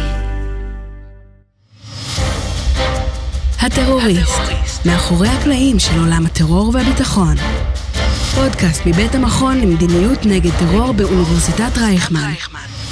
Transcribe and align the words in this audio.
הטרוריסט, 3.61 4.41
מאחורי 4.85 5.27
הקלעים 5.27 5.79
של 5.79 5.99
עולם 5.99 6.25
הטרור 6.25 6.71
והביטחון. 6.73 7.35
פודקאסט 8.35 8.81
מבית 8.85 9.15
המכון 9.15 9.61
למדיניות 9.61 10.25
נגד 10.25 10.51
טרור 10.59 10.91
באוניברסיטת 10.91 11.77
רייכמן, 11.77 12.33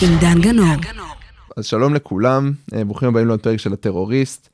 עם 0.01 0.17
דן 0.19 0.41
גנור. 0.41 0.75
אז 1.57 1.65
שלום 1.65 1.93
לכולם, 1.93 2.51
אה, 2.73 2.83
ברוכים 2.83 3.09
הבאים 3.09 3.27
לעוד 3.27 3.39
פרק 3.39 3.59
של 3.59 3.73
הטרוריסט, 3.73 4.49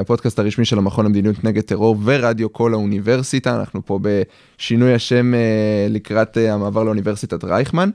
הפודקאסט 0.00 0.38
הרשמי 0.38 0.64
של 0.64 0.78
המכון 0.78 1.04
למדיניות 1.04 1.44
נגד 1.44 1.62
טרור 1.62 1.96
ורדיו 2.04 2.52
כל 2.52 2.72
האוניברסיטה, 2.74 3.56
אנחנו 3.60 3.86
פה 3.86 3.98
בשינוי 4.02 4.94
השם 4.94 5.34
אה, 5.34 5.86
לקראת 5.90 6.36
המעבר 6.36 6.84
לאוניברסיטת 6.84 7.44
רייכמן. 7.44 7.90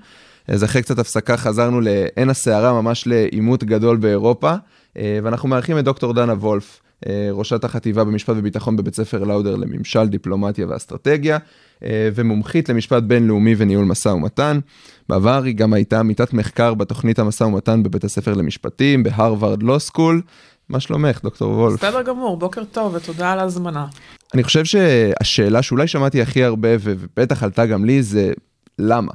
אז 0.47 0.63
אחרי 0.63 0.81
קצת 0.81 0.99
הפסקה 0.99 1.37
חזרנו 1.37 1.81
לעין 1.81 2.29
הסערה, 2.29 2.81
ממש 2.81 3.07
לעימות 3.07 3.63
גדול 3.63 3.97
באירופה, 3.97 4.53
ואנחנו 4.95 5.49
מארחים 5.49 5.79
את 5.79 5.83
דוקטור 5.83 6.13
דנה 6.13 6.33
וולף, 6.33 6.81
ראשת 7.31 7.63
החטיבה 7.63 8.03
במשפט 8.03 8.33
וביטחון 8.37 8.75
בבית 8.75 8.95
ספר 8.95 9.23
לאודר 9.23 9.55
לממשל, 9.55 10.07
דיפלומטיה 10.07 10.67
ואסטרטגיה, 10.69 11.37
ומומחית 11.87 12.69
למשפט 12.69 13.03
בינלאומי 13.03 13.55
וניהול 13.57 13.85
משא 13.85 14.09
ומתן. 14.09 14.59
בעבר 15.09 15.43
היא 15.43 15.55
גם 15.55 15.73
הייתה 15.73 15.99
עמיתת 15.99 16.33
מחקר 16.33 16.73
בתוכנית 16.73 17.19
המשא 17.19 17.43
ומתן 17.43 17.83
בבית 17.83 18.03
הספר 18.03 18.33
למשפטים, 18.33 19.03
בהרווארד 19.03 19.63
לא 19.63 19.79
סקול. 19.79 20.21
מה 20.69 20.79
שלומך, 20.79 21.21
דוקטור 21.23 21.51
וולף? 21.51 21.79
בסדר 21.79 22.01
גמור, 22.01 22.37
בוקר 22.37 22.63
טוב 22.63 22.93
ותודה 22.95 23.31
על 23.31 23.39
ההזמנה. 23.39 23.85
אני 24.33 24.43
חושב 24.43 24.65
שהשאלה 24.65 25.61
שאולי 25.61 25.87
שמעתי 25.87 26.21
הכי 26.21 26.43
הרבה, 26.43 26.69
ובטח 26.79 27.43
עלתה 27.43 27.65
גם 27.65 27.85
לי, 27.85 28.03
זה 28.03 28.31
למה? 28.79 29.11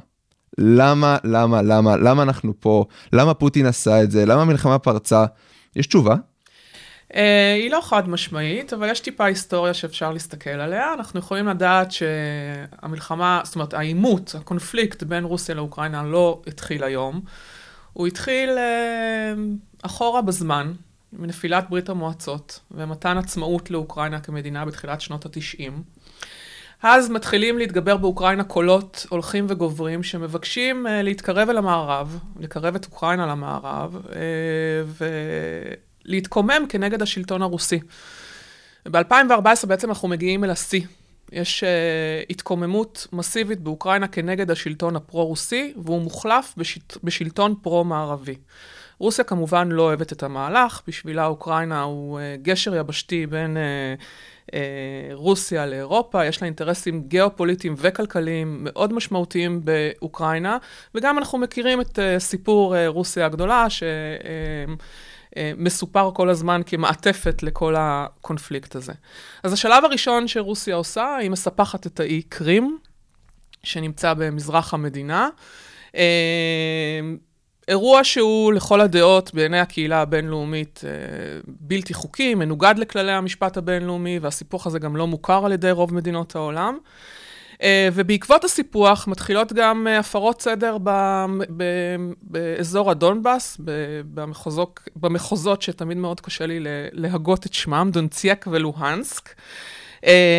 למה, 0.57 1.17
למה, 1.23 1.61
למה, 1.61 1.97
למה 1.97 2.23
אנחנו 2.23 2.53
פה? 2.59 2.85
למה 3.13 3.33
פוטין 3.33 3.65
עשה 3.65 4.03
את 4.03 4.11
זה? 4.11 4.25
למה 4.25 4.41
המלחמה 4.41 4.79
פרצה? 4.79 5.25
יש 5.75 5.87
תשובה? 5.87 6.15
Uh, 7.13 7.15
היא 7.55 7.71
לא 7.71 7.79
חד 7.83 8.09
משמעית, 8.09 8.73
אבל 8.73 8.89
יש 8.89 8.99
טיפה 8.99 9.25
היסטוריה 9.25 9.73
שאפשר 9.73 10.11
להסתכל 10.11 10.49
עליה. 10.49 10.93
אנחנו 10.93 11.19
יכולים 11.19 11.47
לדעת 11.47 11.91
שהמלחמה, 11.91 13.41
זאת 13.43 13.55
אומרת, 13.55 13.73
העימות, 13.73 14.35
הקונפליקט 14.37 15.03
בין 15.03 15.23
רוסיה 15.23 15.55
לאוקראינה 15.55 16.03
לא 16.03 16.41
התחיל 16.47 16.83
היום. 16.83 17.21
הוא 17.93 18.07
התחיל 18.07 18.49
uh, 18.49 19.39
אחורה 19.85 20.21
בזמן, 20.21 20.71
מנפילת 21.13 21.69
ברית 21.69 21.89
המועצות 21.89 22.59
ומתן 22.71 23.17
עצמאות 23.17 23.71
לאוקראינה 23.71 24.19
כמדינה 24.19 24.65
בתחילת 24.65 25.01
שנות 25.01 25.25
התשעים. 25.25 25.83
אז 26.83 27.09
מתחילים 27.09 27.57
להתגבר 27.57 27.97
באוקראינה 27.97 28.43
קולות 28.43 29.05
הולכים 29.09 29.45
וגוברים 29.49 30.03
שמבקשים 30.03 30.87
uh, 30.87 30.89
להתקרב 30.89 31.49
אל 31.49 31.57
המערב, 31.57 32.19
לקרב 32.39 32.75
את 32.75 32.85
אוקראינה 32.85 33.27
למערב, 33.27 33.95
uh, 34.05 35.03
ולהתקומם 36.05 36.65
כנגד 36.69 37.01
השלטון 37.01 37.41
הרוסי. 37.41 37.79
ב-2014 38.91 39.67
בעצם 39.67 39.89
אנחנו 39.89 40.07
מגיעים 40.07 40.43
אל 40.43 40.49
השיא. 40.49 40.81
יש 41.31 41.63
uh, 41.63 42.25
התקוממות 42.29 43.07
מסיבית 43.13 43.59
באוקראינה 43.59 44.07
כנגד 44.07 44.51
השלטון 44.51 44.95
הפרו-רוסי, 44.95 45.73
והוא 45.83 46.01
מוחלף 46.01 46.53
בשלט, 46.57 46.97
בשלטון 47.03 47.55
פרו-מערבי. 47.61 48.35
רוסיה 48.99 49.23
כמובן 49.23 49.69
לא 49.71 49.81
אוהבת 49.81 50.13
את 50.13 50.23
המהלך, 50.23 50.81
בשבילה 50.87 51.25
אוקראינה 51.25 51.81
הוא 51.81 52.19
uh, 52.19 52.41
גשר 52.41 52.75
יבשתי 52.75 53.25
בין 53.25 53.57
uh, 53.57 54.49
uh, 54.51 54.53
רוסיה 55.13 55.65
לאירופה, 55.65 56.25
יש 56.25 56.41
לה 56.41 56.45
אינטרסים 56.45 57.03
גיאופוליטיים 57.07 57.75
וכלכליים 57.77 58.57
מאוד 58.61 58.93
משמעותיים 58.93 59.61
באוקראינה, 59.63 60.57
וגם 60.95 61.17
אנחנו 61.17 61.37
מכירים 61.37 61.81
את 61.81 61.99
uh, 61.99 62.19
סיפור 62.19 62.75
uh, 62.75 62.77
רוסיה 62.87 63.25
הגדולה, 63.25 63.69
ש... 63.69 63.83
Uh, 63.83 64.81
מסופר 65.57 66.11
כל 66.13 66.29
הזמן 66.29 66.61
כמעטפת 66.65 67.43
לכל 67.43 67.75
הקונפליקט 67.77 68.75
הזה. 68.75 68.93
אז 69.43 69.53
השלב 69.53 69.85
הראשון 69.85 70.27
שרוסיה 70.27 70.75
עושה, 70.75 71.15
היא 71.15 71.29
מספחת 71.29 71.87
את 71.87 71.99
האי 71.99 72.21
קרים, 72.21 72.77
שנמצא 73.63 74.13
במזרח 74.13 74.73
המדינה. 74.73 75.29
אירוע 77.69 78.03
שהוא 78.03 78.53
לכל 78.53 78.81
הדעות 78.81 79.33
בעיני 79.33 79.59
הקהילה 79.59 80.01
הבינלאומית 80.01 80.81
אה, 80.83 80.89
בלתי 81.47 81.93
חוקי, 81.93 82.35
מנוגד 82.35 82.75
לכללי 82.77 83.11
המשפט 83.11 83.57
הבינלאומי, 83.57 84.19
והסיפוח 84.19 84.67
הזה 84.67 84.79
גם 84.79 84.95
לא 84.95 85.07
מוכר 85.07 85.45
על 85.45 85.51
ידי 85.51 85.71
רוב 85.71 85.93
מדינות 85.93 86.35
העולם. 86.35 86.77
אה, 87.61 87.89
ובעקבות 87.93 88.43
הסיפוח 88.43 89.07
מתחילות 89.07 89.53
גם 89.53 89.87
אה, 89.87 89.99
הפרות 89.99 90.41
סדר 90.41 90.77
ב, 90.83 90.89
ב, 91.57 91.63
באזור 92.21 92.91
הדונבאס, 92.91 93.57
במחוזות, 94.13 94.79
במחוזות 94.95 95.61
שתמיד 95.61 95.97
מאוד 95.97 96.21
קשה 96.21 96.45
לי 96.45 96.59
להגות 96.91 97.45
את 97.45 97.53
שמם, 97.53 97.89
דונציאק 97.93 98.47
ולוהנסק. 98.51 99.29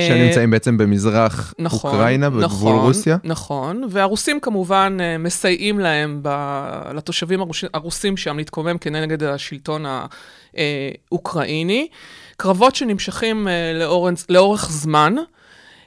שנמצאים 0.09 0.51
בעצם 0.51 0.79
במזרח 0.79 1.55
נכון, 1.59 1.91
אוקראינה, 1.91 2.31
בגבול 2.31 2.45
נכון, 2.45 2.87
רוסיה? 2.87 3.17
נכון, 3.25 3.85
והרוסים 3.91 4.41
כמובן 4.41 4.99
מסייעים 5.19 5.81
להם, 5.81 6.19
ב, 6.23 6.29
לתושבים 6.95 7.41
הרוש, 7.41 7.65
הרוסים 7.75 8.17
שם 8.17 8.37
להתקומם 8.37 8.79
כנגד 8.79 9.23
השלטון 9.23 9.85
האוקראיני. 10.57 11.89
קרבות 12.37 12.77
שנמשכים 12.77 13.49
לאורך, 13.75 14.25
לאורך 14.29 14.71
זמן. 14.71 15.15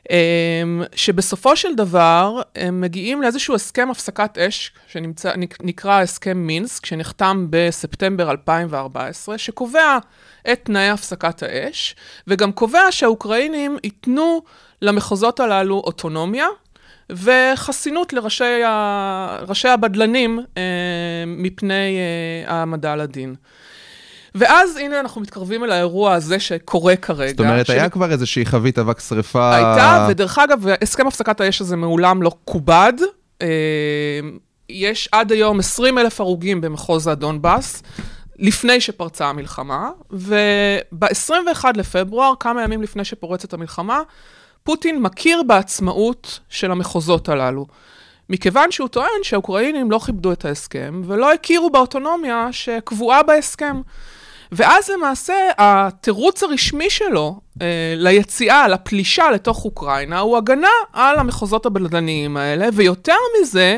אמ, 0.10 0.84
שבסופו 0.96 1.56
של 1.56 1.76
דבר 1.76 2.42
הם 2.56 2.82
מגיעים 2.82 3.22
לאיזשהו 3.22 3.56
הסכם 3.56 3.88
הפסקת 3.92 4.38
אש, 4.38 4.72
שנקרא 4.88 6.02
הסכם 6.02 6.38
מינסק, 6.38 6.86
שנחתם 6.86 7.48
בספטמבר 7.50 8.32
2014, 8.32 9.38
שקובע 9.38 9.98
את 10.52 10.60
תנאי 10.64 10.90
הפסקת 10.90 11.44
האש, 11.44 11.96
וגם 12.28 12.52
קובע 12.52 12.92
שהאוקראינים 12.92 13.78
ייתנו 13.84 14.42
למחוזות 14.82 15.40
הללו 15.40 15.76
אוטונומיה. 15.76 16.48
וחסינות 17.10 18.14
לראשי 18.14 18.64
ה... 18.64 19.40
הבדלנים 19.64 20.40
אה, 20.58 20.64
מפני 21.28 21.98
אה, 21.98 22.54
העמדה 22.54 22.96
לדין. 22.96 23.36
ואז 24.36 24.78
הנה 24.78 25.00
אנחנו 25.00 25.22
מתקרבים 25.22 25.64
אל 25.64 25.72
האירוע 25.72 26.14
הזה 26.14 26.40
שקורה 26.40 26.96
כרגע. 26.96 27.32
זאת 27.32 27.40
אומרת, 27.40 27.66
ש... 27.66 27.70
היה 27.70 27.90
כבר 27.90 28.12
איזושהי 28.12 28.46
חבית 28.46 28.80
אבק 28.80 29.00
שריפה... 29.00 29.56
הייתה, 29.56 30.08
ודרך 30.10 30.40
אגב, 30.40 30.66
הסכם 30.82 31.08
הפסקת 31.08 31.42
האש 31.42 31.62
הזה 31.62 31.76
מעולם 31.76 32.22
לא 32.22 32.32
כובד. 32.46 32.94
אה, 33.42 33.48
יש 34.70 35.10
עד 35.12 35.32
היום 35.32 35.60
20 35.60 35.98
אלף 35.98 36.22
הרוגים 36.22 36.62
במחוז 36.62 37.08
הדונבאס. 37.08 37.84
לפני 38.40 38.82
שפרצה 38.82 39.26
המלחמה, 39.28 39.90
וב-21 40.12 41.66
לפברואר, 41.76 42.34
כמה 42.40 42.64
ימים 42.64 42.82
לפני 42.82 43.06
שפורצת 43.06 43.54
המלחמה, 43.54 44.02
פוטין 44.64 45.02
מכיר 45.02 45.44
בעצמאות 45.44 46.40
של 46.50 46.72
המחוזות 46.72 47.30
הללו. 47.30 47.66
מכיוון 48.30 48.72
שהוא 48.72 48.88
טוען 48.88 49.24
שהאוקראינים 49.24 49.92
לא 49.92 50.00
כיבדו 50.06 50.32
את 50.32 50.46
ההסכם 50.46 51.02
ולא 51.06 51.34
הכירו 51.34 51.70
באוטונומיה 51.70 52.48
שקבועה 52.52 53.24
בהסכם. 53.24 53.82
ואז 54.52 54.90
למעשה 54.90 55.34
התירוץ 55.58 56.44
הרשמי 56.44 56.90
שלו 56.90 57.40
אה, 57.62 57.94
ליציאה, 57.98 58.68
לפלישה 58.68 59.32
לתוך 59.32 59.66
אוקראינה, 59.66 60.20
הוא 60.20 60.38
הגנה 60.38 60.68
על 60.94 61.20
המחוזות 61.20 61.66
הבלדניים 61.66 62.38
האלה, 62.38 62.68
ויותר 62.74 63.16
מזה, 63.42 63.78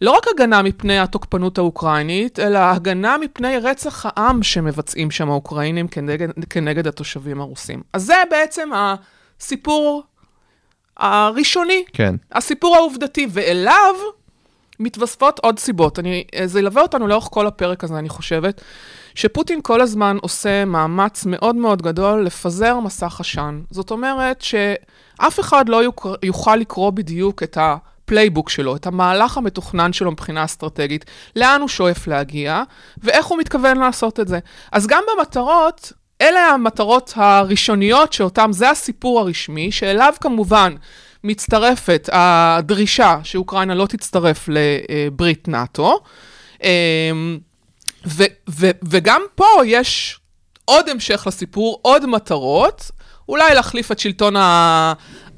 לא 0.00 0.10
רק 0.10 0.26
הגנה 0.34 0.62
מפני 0.62 0.98
התוקפנות 0.98 1.58
האוקראינית, 1.58 2.38
אלא 2.38 2.58
הגנה 2.58 3.18
מפני 3.18 3.58
רצח 3.58 4.06
העם 4.06 4.42
שמבצעים 4.42 5.10
שם 5.10 5.30
האוקראינים 5.30 5.88
כנגד, 5.88 6.28
כנגד 6.50 6.86
התושבים 6.86 7.40
הרוסים. 7.40 7.82
אז 7.92 8.02
זה 8.04 8.14
בעצם 8.30 8.70
הסיפור 8.74 10.02
הראשוני, 10.96 11.84
כן. 11.92 12.14
הסיפור 12.32 12.76
העובדתי, 12.76 13.26
ואליו 13.30 13.94
מתווספות 14.80 15.38
עוד 15.38 15.58
סיבות. 15.58 15.98
אני, 15.98 16.24
זה 16.44 16.58
ילווה 16.58 16.82
אותנו 16.82 17.06
לאורך 17.06 17.28
כל 17.30 17.46
הפרק 17.46 17.84
הזה, 17.84 17.98
אני 17.98 18.08
חושבת. 18.08 18.60
שפוטין 19.14 19.60
כל 19.62 19.80
הזמן 19.80 20.16
עושה 20.22 20.64
מאמץ 20.64 21.26
מאוד 21.26 21.56
מאוד 21.56 21.82
גדול 21.82 22.24
לפזר 22.24 22.80
מסך 22.80 23.20
עשן. 23.20 23.60
זאת 23.70 23.90
אומרת 23.90 24.42
שאף 24.42 25.40
אחד 25.40 25.68
לא 25.68 25.82
יוכל 26.22 26.56
לקרוא 26.56 26.90
בדיוק 26.90 27.42
את 27.42 27.58
ה 27.60 27.70
playbook 27.70 28.50
שלו, 28.50 28.76
את 28.76 28.86
המהלך 28.86 29.36
המתוכנן 29.36 29.92
שלו 29.92 30.10
מבחינה 30.10 30.44
אסטרטגית, 30.44 31.04
לאן 31.36 31.60
הוא 31.60 31.68
שואף 31.68 32.06
להגיע, 32.06 32.62
ואיך 32.98 33.26
הוא 33.26 33.38
מתכוון 33.38 33.78
לעשות 33.78 34.20
את 34.20 34.28
זה. 34.28 34.38
אז 34.72 34.86
גם 34.86 35.02
במטרות, 35.16 35.92
אלה 36.20 36.40
המטרות 36.40 37.12
הראשוניות 37.16 38.12
שאותם, 38.12 38.50
זה 38.52 38.70
הסיפור 38.70 39.20
הרשמי, 39.20 39.72
שאליו 39.72 40.14
כמובן 40.20 40.74
מצטרפת 41.24 42.08
הדרישה 42.12 43.18
שאוקראינה 43.22 43.74
לא 43.74 43.86
תצטרף 43.86 44.48
לברית 44.48 45.48
נאט"ו. 45.48 46.00
ו- 48.06 48.24
ו- 48.50 48.70
וגם 48.88 49.22
פה 49.34 49.46
יש 49.64 50.20
עוד 50.64 50.88
המשך 50.88 51.24
לסיפור, 51.26 51.78
עוד 51.82 52.06
מטרות. 52.06 52.90
אולי 53.28 53.54
להחליף 53.54 53.92
את 53.92 53.98
שלטון 53.98 54.36
ה... 54.36 54.92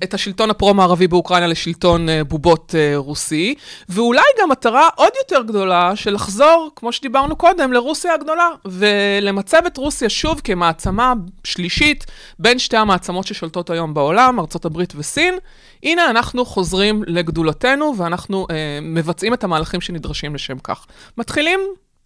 את 0.04 0.14
השלטון 0.14 0.50
הפרו-מערבי 0.50 1.08
באוקראינה 1.08 1.46
לשלטון 1.46 2.08
אה, 2.08 2.24
בובות 2.24 2.74
אה, 2.78 2.92
רוסי, 2.96 3.54
ואולי 3.88 4.22
גם 4.40 4.48
מטרה 4.50 4.88
עוד 4.96 5.12
יותר 5.18 5.42
גדולה 5.42 5.96
של 5.96 6.14
לחזור, 6.14 6.70
כמו 6.76 6.92
שדיברנו 6.92 7.36
קודם, 7.36 7.72
לרוסיה 7.72 8.14
הגדולה, 8.14 8.48
ולמצב 8.64 9.62
את 9.66 9.76
רוסיה 9.76 10.08
שוב 10.08 10.40
כמעצמה 10.44 11.12
שלישית 11.44 12.06
בין 12.38 12.58
שתי 12.58 12.76
המעצמות 12.76 13.26
ששולטות 13.26 13.70
היום 13.70 13.94
בעולם, 13.94 14.38
ארה"ב 14.38 14.82
וסין. 14.96 15.34
הנה 15.82 16.10
אנחנו 16.10 16.44
חוזרים 16.44 17.02
לגדולתנו 17.06 17.94
ואנחנו 17.98 18.46
אה, 18.50 18.78
מבצעים 18.82 19.34
את 19.34 19.44
המהלכים 19.44 19.80
שנדרשים 19.80 20.34
לשם 20.34 20.58
כך. 20.58 20.86
מתחילים 21.18 21.60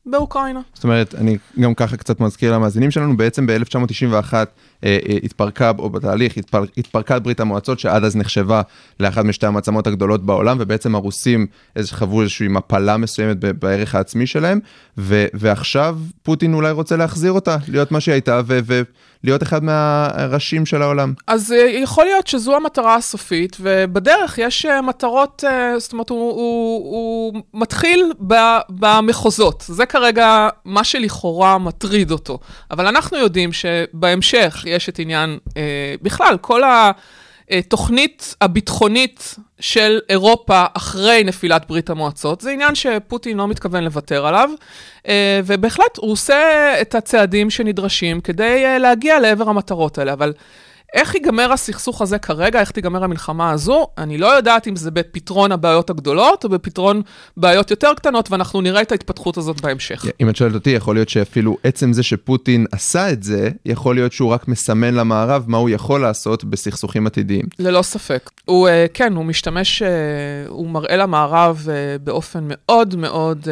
באוקראינה. 0.06 0.61
זאת 0.75 0.85
אומרת, 0.85 1.14
אני 1.14 1.38
גם 1.61 1.75
ככה 1.75 1.97
קצת 1.97 2.20
מזכיר 2.20 2.55
למאזינים 2.55 2.91
שלנו, 2.91 3.17
בעצם 3.17 3.47
ב-1991 3.47 4.35
אה, 4.35 4.44
אה, 4.85 4.99
התפרקה, 5.23 5.73
או 5.79 5.91
בתהליך, 5.91 6.37
התפר, 6.37 6.64
התפרקה 6.76 7.19
ברית 7.19 7.41
המועצות, 7.41 7.79
שעד 7.79 8.05
אז 8.05 8.17
נחשבה 8.17 8.62
לאחת 9.00 9.25
משתי 9.25 9.47
המעצמות 9.47 9.87
הגדולות 9.87 10.26
בעולם, 10.26 10.56
ובעצם 10.61 10.94
הרוסים 10.94 11.47
איזה, 11.76 11.97
חוו 11.97 12.23
איזושהי 12.23 12.49
מפלה 12.49 12.97
מסוימת 12.97 13.37
בערך 13.37 13.94
העצמי 13.94 14.26
שלהם, 14.26 14.61
ו, 14.99 15.26
ועכשיו 15.35 15.99
פוטין 16.23 16.55
אולי 16.55 16.70
רוצה 16.70 16.97
להחזיר 16.97 17.32
אותה, 17.32 17.56
להיות 17.69 17.93
מה 17.93 18.00
שהיא 18.00 18.12
הייתה, 18.12 18.41
ו, 18.47 18.82
ולהיות 19.26 19.43
אחד 19.43 19.64
מהראשים 19.64 20.67
של 20.67 20.82
העולם. 20.82 21.14
אז 21.26 21.52
אה, 21.52 21.58
יכול 21.58 22.05
להיות 22.05 22.26
שזו 22.26 22.56
המטרה 22.56 22.94
הסופית, 22.94 23.56
ובדרך 23.61 24.38
יש 24.38 24.67
אה, 24.67 24.82
מטרות, 24.82 25.44
אה, 25.46 25.78
זאת 25.78 25.93
אומרת, 25.93 26.11
הוא, 26.11 26.19
הוא, 26.19 27.32
הוא 27.32 27.43
מתחיל 27.55 28.12
ב, 28.26 28.34
במחוזות. 28.70 29.64
זה 29.69 29.87
כרגע 29.87 30.49
מה 30.64 30.84
שלכאורה 30.84 31.58
מטריד 31.58 32.11
אותו. 32.11 32.38
אבל 32.70 32.87
אנחנו 32.87 33.19
יודעים 33.19 33.50
שבהמשך 33.52 34.64
יש 34.67 34.88
את 34.88 34.99
עניין, 34.99 35.38
בכלל, 36.02 36.37
כל 36.40 36.62
התוכנית 37.51 38.35
הביטחונית 38.41 39.35
של 39.61 40.01
אירופה 40.09 40.65
אחרי 40.75 41.25
נפילת 41.25 41.69
ברית 41.69 41.91
המועצות, 41.91 42.41
זה 42.41 42.51
עניין 42.51 42.75
שפוטין 42.75 43.37
לא 43.37 43.49
מתכוון 43.49 43.85
לוותר 43.85 44.27
עליו, 44.27 44.51
אה, 45.09 45.41
ובהחלט 45.45 45.97
הוא 45.99 46.13
עושה 46.13 46.75
את 46.81 46.95
הצעדים 46.95 47.51
שנדרשים 47.51 48.21
כדי 48.21 48.65
אה, 48.65 48.79
להגיע 48.79 49.21
לעבר 49.21 49.49
המטרות 49.49 49.99
האלה, 49.99 50.13
אבל... 50.13 50.33
איך 50.94 51.15
ייגמר 51.15 51.53
הסכסוך 51.53 52.03
הזה 52.03 52.19
כרגע, 52.19 52.61
איך 52.61 52.71
תיגמר 52.71 53.05
המלחמה 53.05 53.50
הזו, 53.50 53.87
אני 53.99 54.19
לא 54.19 54.27
יודעת 54.27 54.69
אם 54.69 54.77
זה 54.77 54.91
בפתרון 54.91 55.53
הבעיות 55.53 55.91
הגדולות 55.91 56.44
או 56.44 56.49
בפתרון 56.49 57.03
בעיות 57.37 57.71
יותר 57.71 57.94
קטנות, 57.97 58.31
ואנחנו 58.31 58.61
נראה 58.61 58.83
את 58.83 58.93
ההתפתחות 58.93 59.37
הזאת 59.37 59.61
בהמשך. 59.61 60.05
אם 60.21 60.29
את 60.29 60.37
שואלת 60.37 60.55
אותי, 60.55 60.71
יכול 60.71 60.97
להיות 60.97 61.09
שאפילו 61.09 61.56
עצם 61.65 61.93
זה 61.93 62.03
שפוטין 62.03 62.67
עשה 62.73 63.11
את 63.11 63.23
זה, 63.23 63.50
יכול 63.65 63.94
להיות 63.94 64.12
שהוא 64.12 64.31
רק 64.31 64.49
מסמן 64.49 64.94
למערב 64.94 65.44
מה 65.47 65.56
הוא 65.56 65.71
יכול 65.71 66.00
לעשות 66.00 66.44
בסכסוכים 66.44 67.06
עתידיים. 67.06 67.44
ללא 67.59 67.83
ספק. 67.83 68.31
הוא, 68.44 68.69
אה, 68.69 68.87
כן, 68.94 69.12
הוא 69.12 69.25
משתמש, 69.25 69.83
אה, 69.83 69.88
הוא 70.49 70.71
מראה 70.71 70.97
למערב 70.97 71.67
אה, 71.69 71.99
באופן 71.99 72.44
מאוד 72.49 72.97
מאוד, 72.97 73.49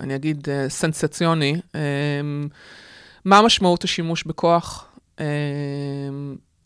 אני 0.00 0.14
אגיד, 0.14 0.48
סנסציוני, 0.68 1.56
מה 3.24 3.42
משמעות 3.42 3.84
השימוש 3.84 4.24
בכוח. 4.24 4.85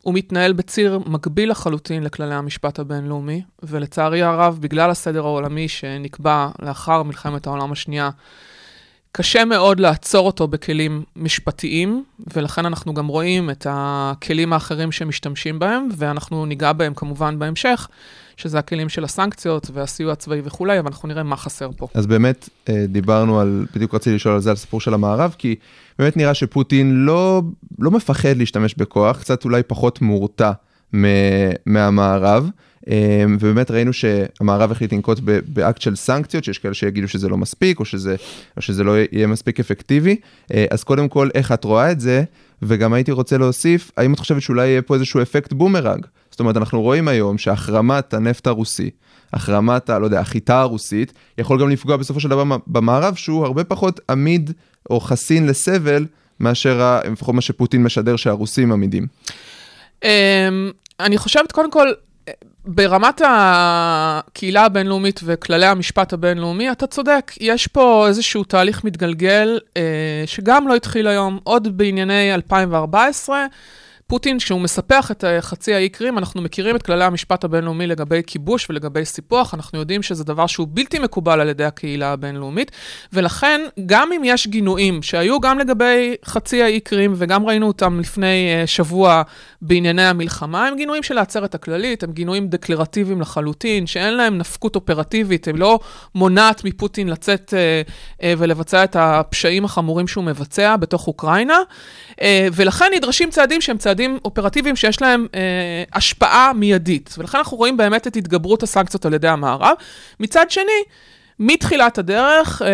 הוא 0.03 0.15
מתנהל 0.15 0.53
בציר 0.53 0.99
מקביל 1.07 1.51
לחלוטין 1.51 2.03
לכללי 2.03 2.35
המשפט 2.35 2.79
הבינלאומי, 2.79 3.43
ולצערי 3.63 4.23
הרב, 4.23 4.59
בגלל 4.61 4.91
הסדר 4.91 5.25
העולמי 5.25 5.69
שנקבע 5.69 6.49
לאחר 6.63 7.03
מלחמת 7.03 7.47
העולם 7.47 7.73
השנייה, 7.73 8.11
קשה 9.13 9.45
מאוד 9.45 9.81
לעצור 9.81 10.27
אותו 10.27 10.49
בכלים 10.49 11.05
משפטיים, 11.17 12.05
ולכן 12.35 12.67
אנחנו 12.67 12.95
גם 12.95 13.07
רואים 13.07 13.51
את 13.51 13.67
הכלים 13.71 14.53
האחרים 14.53 14.93
שמשתמשים 14.93 15.59
בהם, 15.59 15.89
ואנחנו 15.97 16.47
ניגע 16.47 16.73
בהם 16.73 16.95
כמובן 16.95 17.39
בהמשך, 17.39 17.89
שזה 18.37 18.59
הכלים 18.59 18.89
של 18.89 19.05
הסנקציות 19.05 19.71
והסיוע 19.73 20.13
הצבאי 20.13 20.41
וכולי, 20.45 20.79
אבל 20.79 20.89
אנחנו 20.89 21.09
נראה 21.09 21.23
מה 21.23 21.37
חסר 21.37 21.71
פה. 21.77 21.89
אז 21.95 22.07
באמת 22.07 22.49
אה, 22.69 22.85
דיברנו 22.89 23.41
על, 23.41 23.67
בדיוק 23.75 23.95
רציתי 23.95 24.17
לשאול 24.17 24.35
על 24.35 24.41
זה, 24.41 24.51
על 24.51 24.55
הסיפור 24.55 24.81
של 24.81 24.95
המערב, 24.95 25.35
כי 25.39 25.57
באמת 26.01 26.17
נראה 26.17 26.35
שפוטין 26.35 27.05
לא, 27.05 27.43
לא 27.79 27.91
מפחד 27.91 28.37
להשתמש 28.37 28.75
בכוח, 28.75 29.21
קצת 29.21 29.45
אולי 29.45 29.63
פחות 29.63 30.03
מורתע 30.03 30.53
מהמערב. 31.67 32.51
אה, 32.91 33.25
ובאמת 33.29 33.71
ראינו 33.71 33.93
שהמערב 33.93 34.73
החליט 34.73 34.93
לנקוט 34.93 35.21
באקט 35.47 35.81
של 35.81 35.97
סנקציות, 35.97 36.45
שיש 36.45 36.59
כאלה 36.59 36.75
שיגידו 36.75 37.09
שזה 37.09 37.29
לא 37.29 37.37
מספיק, 37.37 37.81
או 37.81 37.85
שזה, 37.85 38.17
או 38.57 38.63
שזה 38.63 38.85
לא 38.85 38.93
יהיה 39.13 39.27
מספיק 39.27 39.61
אפקטיבי. 39.61 40.17
אה, 40.55 40.65
אז 40.71 40.85
קודם 40.85 41.09
כל, 41.09 41.29
איך 41.35 41.53
את 41.53 41.65
רואה 41.65 41.93
את 41.93 42.01
זה? 42.01 42.23
וגם 42.63 42.93
הייתי 42.93 43.13
רוצה 43.13 43.39
להוסיף, 43.39 43.91
האם 43.97 44.15
את 44.15 44.19
חושבת 44.19 44.43
שאולי 44.43 44.69
יהיה 44.69 44.83
פה 44.83 44.95
איזשהו 44.95 45.23
אפקט 45.23 45.53
בומרנג? 45.53 46.07
זאת 46.31 46.41
אומרת, 46.41 46.57
אנחנו 46.57 46.83
רואים 46.83 47.09
היום 47.09 47.39
שהחרמת 47.39 48.15
הנפט 48.15 48.47
הרוסי, 48.47 48.91
החרמת, 49.33 49.91
לא 49.91 50.05
יודע, 50.05 50.21
החיטה 50.21 50.61
הרוסית, 50.61 51.13
יכול 51.39 51.61
גם 51.61 51.69
לפגוע 51.69 51.97
בסופו 51.97 52.21
של 52.21 52.29
דבר 52.29 52.45
במערב, 52.67 53.15
שהוא 53.15 53.45
הרבה 53.45 53.65
פחות 53.65 54.01
עמיד 54.11 54.53
או 54.91 55.01
חסין 55.01 55.47
לסבל, 55.47 56.07
מאשר, 56.41 57.01
לפחות 57.13 57.35
מה 57.35 57.41
שפוטין 57.41 57.83
משדר 57.83 58.17
שהרוסים 58.17 58.73
עמידים. 58.73 59.07
אמ, 60.05 60.71
אני 61.01 61.19
חושבת, 61.19 61.53
קודם 61.53 61.71
כל, 61.71 61.89
ברמת 62.65 63.23
הקהילה 63.27 64.65
הבינלאומית 64.65 65.21
וכללי 65.25 65.67
המשפט 65.67 66.13
הבינלאומי, 66.13 66.73
אתה 66.73 66.87
צודק, 66.87 67.33
יש 67.41 67.67
פה 67.67 68.07
איזשהו 68.09 68.45
תהליך 68.45 68.85
מתגלגל 68.85 69.59
אה, 69.77 70.23
שגם 70.27 70.69
לא 70.69 70.75
התחיל 70.77 71.07
היום, 71.07 71.39
עוד 71.45 71.79
בענייני 71.79 72.35
2014. 72.35 73.47
פוטין, 74.11 74.39
כשהוא 74.39 74.61
מספח 74.61 75.11
את 75.11 75.25
אה, 75.25 75.41
חצי 75.41 75.75
האי 75.75 75.89
קרים, 75.89 76.19
אנחנו 76.19 76.43
מכירים 76.43 76.77
את 76.77 76.83
כללי 76.83 77.05
המשפט 77.05 77.45
הבינלאומי 77.45 77.87
לגבי 77.87 78.21
כיבוש 78.27 78.71
ולגבי 78.71 79.05
סיפוח, 79.05 79.55
אנחנו 79.55 79.79
יודעים 79.79 80.03
שזה 80.03 80.25
דבר 80.25 80.47
שהוא 80.47 80.69
בלתי 80.71 80.99
מקובל 80.99 81.41
על 81.41 81.49
ידי 81.49 81.65
הקהילה 81.65 82.13
הבינלאומית, 82.13 82.71
ולכן, 83.13 83.61
גם 83.87 84.13
אם 84.13 84.23
יש 84.25 84.47
גינויים 84.47 85.03
שהיו 85.03 85.41
גם 85.41 85.59
לגבי 85.59 86.15
חצי 86.25 86.63
האי 86.63 86.81
קרים, 86.81 87.13
וגם 87.17 87.47
ראינו 87.47 87.67
אותם 87.67 88.01
לפני 88.01 88.63
uh, 88.65 88.67
שבוע 88.67 89.23
בענייני 89.63 90.05
המלחמה, 90.05 90.67
הם 90.67 90.77
גינויים 90.77 91.03
של 91.03 91.19
העצרת 91.19 91.55
הכללית, 91.55 92.03
הם 92.03 92.13
גינויים 92.13 92.49
דקלרטיביים 92.49 93.21
לחלוטין, 93.21 93.87
שאין 93.87 94.15
להם 94.15 94.39
נפקות 94.39 94.77
אופרטיבית, 94.77 95.49
הם 95.49 95.57
לא 95.57 95.79
מונעת 96.15 96.65
מפוטין 96.65 97.09
לצאת 97.09 97.55
uh, 97.55 97.91
uh, 98.21 98.23
ולבצע 98.39 98.85
את 98.85 98.97
הפשעים 98.97 99.65
החמורים 99.65 100.09
שהוא 100.09 100.25
מבצע 100.25 100.77
בתוך 100.77 101.07
אוקראינה, 101.07 101.59
ולכן 102.53 102.85
נדרשים 102.97 103.31
צעדים 103.31 103.61
שהם 103.61 103.79
צעדים... 103.79 104.00
צעדים 104.01 104.19
אופרטיביים 104.25 104.77
שיש 104.77 105.03
להם 105.03 105.27
אה, 105.35 105.85
השפעה 105.93 106.53
מיידית. 106.53 107.15
ולכן 107.19 107.39
אנחנו 107.39 107.57
רואים 107.57 107.77
באמת 107.77 108.07
את 108.07 108.17
התגברות 108.17 108.63
הסנקציות 108.63 109.07
על 109.07 109.15
ידי 109.15 109.29
המערב. 109.29 109.77
מצד 110.21 110.51
שני, 110.51 110.83
מתחילת 111.39 111.99
הדרך, 111.99 112.63
אה, 112.63 112.69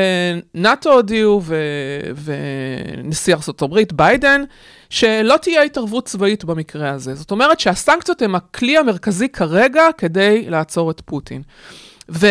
נאט"ו 0.54 0.92
הודיעו 0.92 1.42
ונשיא 2.24 3.34
ארה"ב, 3.34 3.80
ביידן, 3.92 4.42
שלא 4.90 5.36
תהיה 5.36 5.62
התערבות 5.62 6.04
צבאית 6.06 6.44
במקרה 6.44 6.90
הזה. 6.90 7.14
זאת 7.14 7.30
אומרת 7.30 7.60
שהסנקציות 7.60 8.22
הן 8.22 8.34
הכלי 8.34 8.78
המרכזי 8.78 9.28
כרגע 9.28 9.82
כדי 9.98 10.44
לעצור 10.48 10.90
את 10.90 11.02
פוטין. 11.04 11.42
ו... 12.10 12.26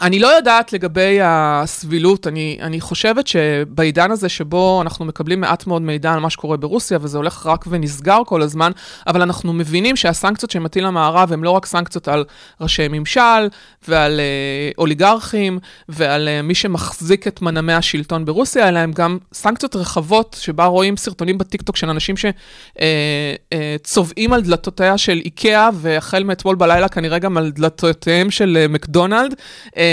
אני 0.00 0.18
לא 0.18 0.26
יודעת 0.26 0.72
לגבי 0.72 1.18
הסבילות, 1.22 2.26
אני, 2.26 2.58
אני 2.60 2.80
חושבת 2.80 3.26
שבעידן 3.26 4.10
הזה 4.10 4.28
שבו 4.28 4.82
אנחנו 4.82 5.04
מקבלים 5.04 5.40
מעט 5.40 5.66
מאוד 5.66 5.82
מידע 5.82 6.12
על 6.12 6.20
מה 6.20 6.30
שקורה 6.30 6.56
ברוסיה, 6.56 6.98
וזה 7.00 7.18
הולך 7.18 7.46
רק 7.46 7.64
ונסגר 7.68 8.18
כל 8.26 8.42
הזמן, 8.42 8.72
אבל 9.06 9.22
אנחנו 9.22 9.52
מבינים 9.52 9.96
שהסנקציות 9.96 10.50
שמטיל 10.50 10.84
המערב 10.84 11.32
הן 11.32 11.40
לא 11.40 11.50
רק 11.50 11.66
סנקציות 11.66 12.08
על 12.08 12.24
ראשי 12.60 12.88
ממשל 12.88 13.48
ועל 13.88 14.20
אה, 14.20 14.70
אוליגרכים 14.78 15.58
ועל 15.88 16.28
אה, 16.28 16.42
מי 16.42 16.54
שמחזיק 16.54 17.28
את 17.28 17.42
מנעמי 17.42 17.72
השלטון 17.72 18.24
ברוסיה, 18.24 18.68
אלא 18.68 18.78
הן 18.78 18.92
גם 18.92 19.18
סנקציות 19.32 19.76
רחבות, 19.76 20.36
שבה 20.40 20.64
רואים 20.64 20.96
סרטונים 20.96 21.38
בטיקטוק 21.38 21.76
של 21.76 21.90
אנשים 21.90 22.14
שצובעים 22.16 24.32
אה, 24.32 24.36
אה, 24.36 24.40
על 24.40 24.42
דלתותיה 24.42 24.98
של 24.98 25.20
איקאה, 25.24 25.70
והחל 25.74 26.24
מאתמול 26.24 26.56
בלילה 26.56 26.88
כנראה 26.88 27.18
גם 27.18 27.36
על 27.36 27.50
דלתותיהם 27.50 28.30
של 28.30 28.58
אה, 28.60 28.68
מקדונלד. 28.68 29.34
אה, 29.76 29.89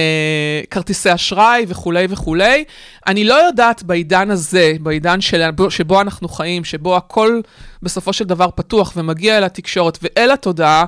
כרטיסי 0.70 1.14
אשראי 1.14 1.66
וכולי 1.68 2.08
וכולי. 2.10 2.64
אני 3.08 3.24
לא 3.24 3.34
יודעת 3.34 3.84
בעידן 3.84 4.32
הזה, 4.32 4.74
בעידן 4.82 5.22
של, 5.22 5.50
שבו 5.70 6.02
אנחנו 6.02 6.30
חיים, 6.30 6.64
שבו 6.64 6.98
הכל 6.98 7.42
בסופו 7.82 8.14
של 8.14 8.26
דבר 8.26 8.48
פתוח 8.56 8.94
ומגיע 8.96 9.38
אל 9.38 9.44
התקשורת 9.44 9.98
ואל 10.02 10.32
התודעה, 10.32 10.86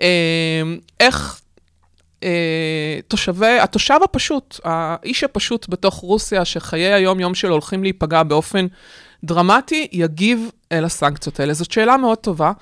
אה, 0.00 0.62
איך 1.00 1.40
אה, 2.22 3.00
תושבי, 3.08 3.58
התושב 3.58 3.98
הפשוט, 4.04 4.60
האיש 4.64 5.24
הפשוט 5.24 5.66
בתוך 5.68 5.94
רוסיה, 5.94 6.44
שחיי 6.44 6.92
היום-יום 6.92 7.34
שלו 7.34 7.52
הולכים 7.52 7.82
להיפגע 7.82 8.22
באופן 8.22 8.66
דרמטי, 9.24 9.88
יגיב 9.92 10.50
אל 10.72 10.84
הסנקציות 10.84 11.40
האלה. 11.40 11.54
זאת 11.54 11.72
שאלה 11.72 11.96
מאוד 11.96 12.18
טובה. 12.18 12.52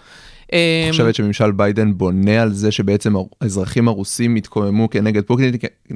את 0.51 0.55
אמ, 0.87 0.91
חושבת 0.91 1.15
שממשל 1.15 1.51
ביידן 1.51 1.93
בונה 1.95 2.43
על 2.43 2.53
זה 2.53 2.73
שבעצם 2.73 3.15
האזרחים 3.41 3.89
הרוסים 3.89 4.37
יתקוממו 4.37 4.91
כנגד 4.91 5.23
פוטין, 5.23 5.55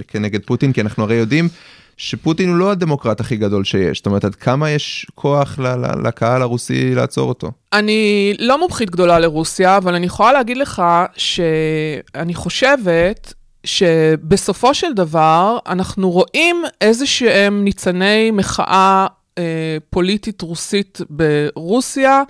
כנגד 0.09 0.45
פוטין, 0.45 0.73
כי 0.73 0.81
אנחנו 0.81 1.05
הרי 1.05 1.15
יודעים 1.15 1.49
שפוטין 1.97 2.49
הוא 2.49 2.57
לא 2.57 2.71
הדמוקרט 2.71 3.21
הכי 3.21 3.37
גדול 3.37 3.65
שיש, 3.65 3.99
זאת 3.99 4.07
אומרת 4.07 4.25
עד 4.25 4.35
כמה 4.35 4.71
יש 4.71 5.07
כוח 5.15 5.59
לקהל 6.05 6.43
הרוסי 6.43 6.95
לעצור 6.95 7.29
אותו. 7.29 7.51
אני 7.73 8.35
לא 8.39 8.59
מומחית 8.59 8.91
גדולה 8.91 9.19
לרוסיה, 9.19 9.77
אבל 9.77 9.95
אני 9.95 10.07
יכולה 10.07 10.33
להגיד 10.33 10.57
לך 10.57 10.83
שאני 11.17 12.35
חושבת 12.35 13.35
שבסופו 13.65 14.75
של 14.75 14.93
דבר 14.95 15.59
אנחנו 15.67 16.11
רואים 16.11 16.63
איזה 16.81 17.07
שהם 17.07 17.65
ניצני 17.65 18.31
מחאה 18.31 19.07
אה, 19.39 19.77
פוליטית 19.91 20.43
רוסית 20.43 21.01
ברוסיה, 21.11 22.23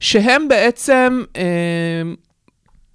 שהם 0.00 0.48
בעצם 0.48 1.24
אה, 1.36 1.42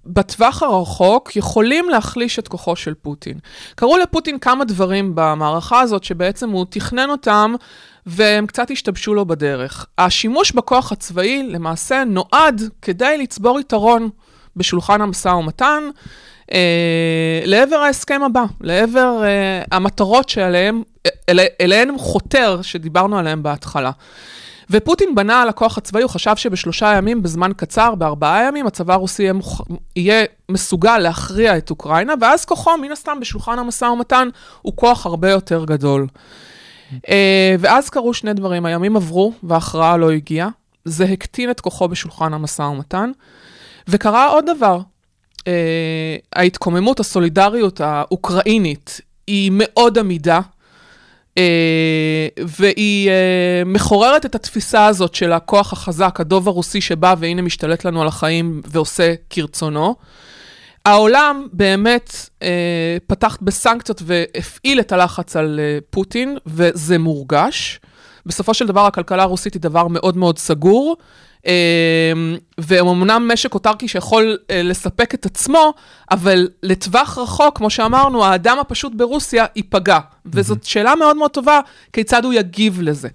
בטווח 0.06 0.62
הרחוק 0.62 1.36
יכולים 1.36 1.88
להחליש 1.88 2.38
את 2.38 2.48
כוחו 2.48 2.76
של 2.76 2.94
פוטין. 2.94 3.38
קראו 3.74 3.96
לפוטין 3.96 4.38
כמה 4.38 4.64
דברים 4.64 5.12
במערכה 5.14 5.80
הזאת 5.80 6.04
שבעצם 6.04 6.50
הוא 6.50 6.66
תכנן 6.70 7.10
אותם 7.10 7.54
והם 8.06 8.46
קצת 8.46 8.70
השתבשו 8.70 9.14
לו 9.14 9.24
בדרך. 9.24 9.86
השימוש 9.98 10.52
בכוח 10.52 10.92
הצבאי 10.92 11.42
למעשה 11.48 12.04
נועד 12.04 12.62
כדי 12.82 13.18
לצבור 13.18 13.60
יתרון 13.60 14.10
בשולחן 14.56 15.00
המשא 15.00 15.28
ומתן. 15.28 15.82
אה, 16.52 17.42
לעבר 17.44 17.76
ההסכם 17.76 18.22
הבא, 18.22 18.44
לעבר 18.60 19.24
אה, 19.24 19.62
המטרות 19.72 20.28
שעליהן, 20.28 20.82
אל, 21.28 21.40
אליהן 21.60 21.88
הוא 21.88 22.00
חותר, 22.00 22.62
שדיברנו 22.62 23.18
עליהן 23.18 23.42
בהתחלה. 23.42 23.90
ופוטין 24.74 25.14
בנה 25.14 25.42
על 25.42 25.48
הכוח 25.48 25.78
הצבאי, 25.78 26.02
הוא 26.02 26.10
חשב 26.10 26.36
שבשלושה 26.36 26.94
ימים, 26.96 27.22
בזמן 27.22 27.50
קצר, 27.56 27.94
בארבעה 27.94 28.44
ימים, 28.48 28.66
הצבא 28.66 28.94
הרוסי 28.94 29.22
יהיה, 29.22 29.32
מוכ... 29.32 29.60
יהיה 29.96 30.24
מסוגל 30.48 30.98
להכריע 30.98 31.58
את 31.58 31.70
אוקראינה, 31.70 32.14
ואז 32.20 32.44
כוחו, 32.44 32.70
מן 32.82 32.92
הסתם, 32.92 33.20
בשולחן 33.20 33.58
המשא 33.58 33.84
ומתן, 33.84 34.28
הוא 34.62 34.72
כוח 34.76 35.06
הרבה 35.06 35.30
יותר 35.30 35.64
גדול. 35.64 36.06
אה, 37.08 37.54
ואז 37.58 37.90
קרו 37.90 38.14
שני 38.14 38.34
דברים, 38.34 38.66
הימים 38.66 38.96
עברו 38.96 39.32
וההכרעה 39.42 39.96
לא 39.96 40.10
הגיעה, 40.10 40.48
זה 40.84 41.04
הקטין 41.04 41.50
את 41.50 41.60
כוחו 41.60 41.88
בשולחן 41.88 42.34
המשא 42.34 42.62
ומתן, 42.62 43.10
וקרה 43.88 44.28
עוד 44.28 44.44
דבר, 44.56 44.80
אה, 45.46 46.16
ההתקוממות, 46.32 47.00
הסולידריות 47.00 47.80
האוקראינית 47.80 49.00
היא 49.26 49.50
מאוד 49.54 49.98
עמידה, 49.98 50.40
והיא 52.46 53.10
אה, 53.10 53.62
מחוררת 53.66 54.26
את 54.26 54.34
התפיסה 54.34 54.86
הזאת 54.86 55.14
של 55.14 55.32
הכוח 55.32 55.72
החזק, 55.72 56.16
הדוב 56.20 56.48
הרוסי 56.48 56.80
שבא 56.80 57.14
והנה 57.18 57.42
משתלט 57.42 57.84
לנו 57.84 58.02
על 58.02 58.08
החיים 58.08 58.60
ועושה 58.66 59.14
כרצונו. 59.30 59.94
העולם 60.84 61.46
באמת 61.52 62.16
אה, 62.42 62.96
פתח 63.06 63.38
בסנקציות 63.42 64.02
והפעיל 64.04 64.80
את 64.80 64.92
הלחץ 64.92 65.36
על 65.36 65.60
אה, 65.62 65.78
פוטין, 65.90 66.38
וזה 66.46 66.98
מורגש. 66.98 67.80
בסופו 68.26 68.54
של 68.54 68.66
דבר 68.66 68.86
הכלכלה 68.86 69.22
הרוסית 69.22 69.54
היא 69.54 69.62
דבר 69.62 69.88
מאוד 69.88 70.16
מאוד 70.16 70.38
סגור, 70.38 70.96
אה, 71.46 72.12
ואומנם 72.58 73.30
משק 73.32 73.54
אוטרקי 73.54 73.88
שיכול 73.88 74.38
אה, 74.50 74.62
לספק 74.62 75.14
את 75.14 75.26
עצמו, 75.26 75.72
אבל 76.10 76.48
לטווח 76.62 77.18
רחוק, 77.18 77.58
כמו 77.58 77.70
שאמרנו, 77.70 78.24
האדם 78.24 78.58
הפשוט 78.58 78.92
ברוסיה 78.94 79.44
ייפגע. 79.56 79.98
וזאת 80.26 80.64
שאלה 80.64 80.94
מאוד 80.94 81.16
מאוד 81.16 81.30
טובה, 81.30 81.60
כיצד 81.92 82.24
הוא 82.24 82.34
יגיב 82.34 82.80
לזה. 82.82 83.08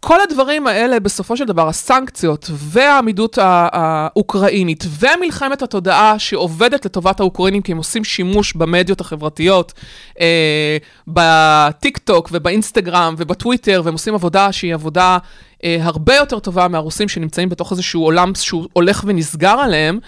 כל 0.00 0.20
הדברים 0.20 0.66
האלה, 0.66 1.00
בסופו 1.00 1.36
של 1.36 1.44
דבר, 1.44 1.68
הסנקציות 1.68 2.50
והעמידות 2.52 3.38
הא- 3.38 3.68
האוקראינית 3.72 4.84
ומלחמת 4.98 5.62
התודעה 5.62 6.18
שעובדת 6.18 6.84
לטובת 6.84 7.20
האוקראינים, 7.20 7.62
כי 7.62 7.72
הם 7.72 7.78
עושים 7.78 8.04
שימוש 8.04 8.52
במדיות 8.52 9.00
החברתיות, 9.00 9.72
אה, 10.20 10.76
בטיק 11.08 11.98
טוק 11.98 12.28
ובאינסטגרם 12.32 13.14
ובטוויטר, 13.18 13.82
והם 13.84 13.94
עושים 13.94 14.14
עבודה 14.14 14.52
שהיא 14.52 14.74
עבודה 14.74 15.18
אה, 15.64 15.76
הרבה 15.80 16.16
יותר 16.16 16.38
טובה 16.38 16.68
מהרוסים 16.68 17.08
שנמצאים 17.08 17.48
בתוך 17.48 17.72
איזשהו 17.72 18.02
עולם 18.04 18.32
שהוא 18.34 18.66
הולך 18.72 19.04
ונסגר 19.06 19.56
עליהם. 19.60 19.98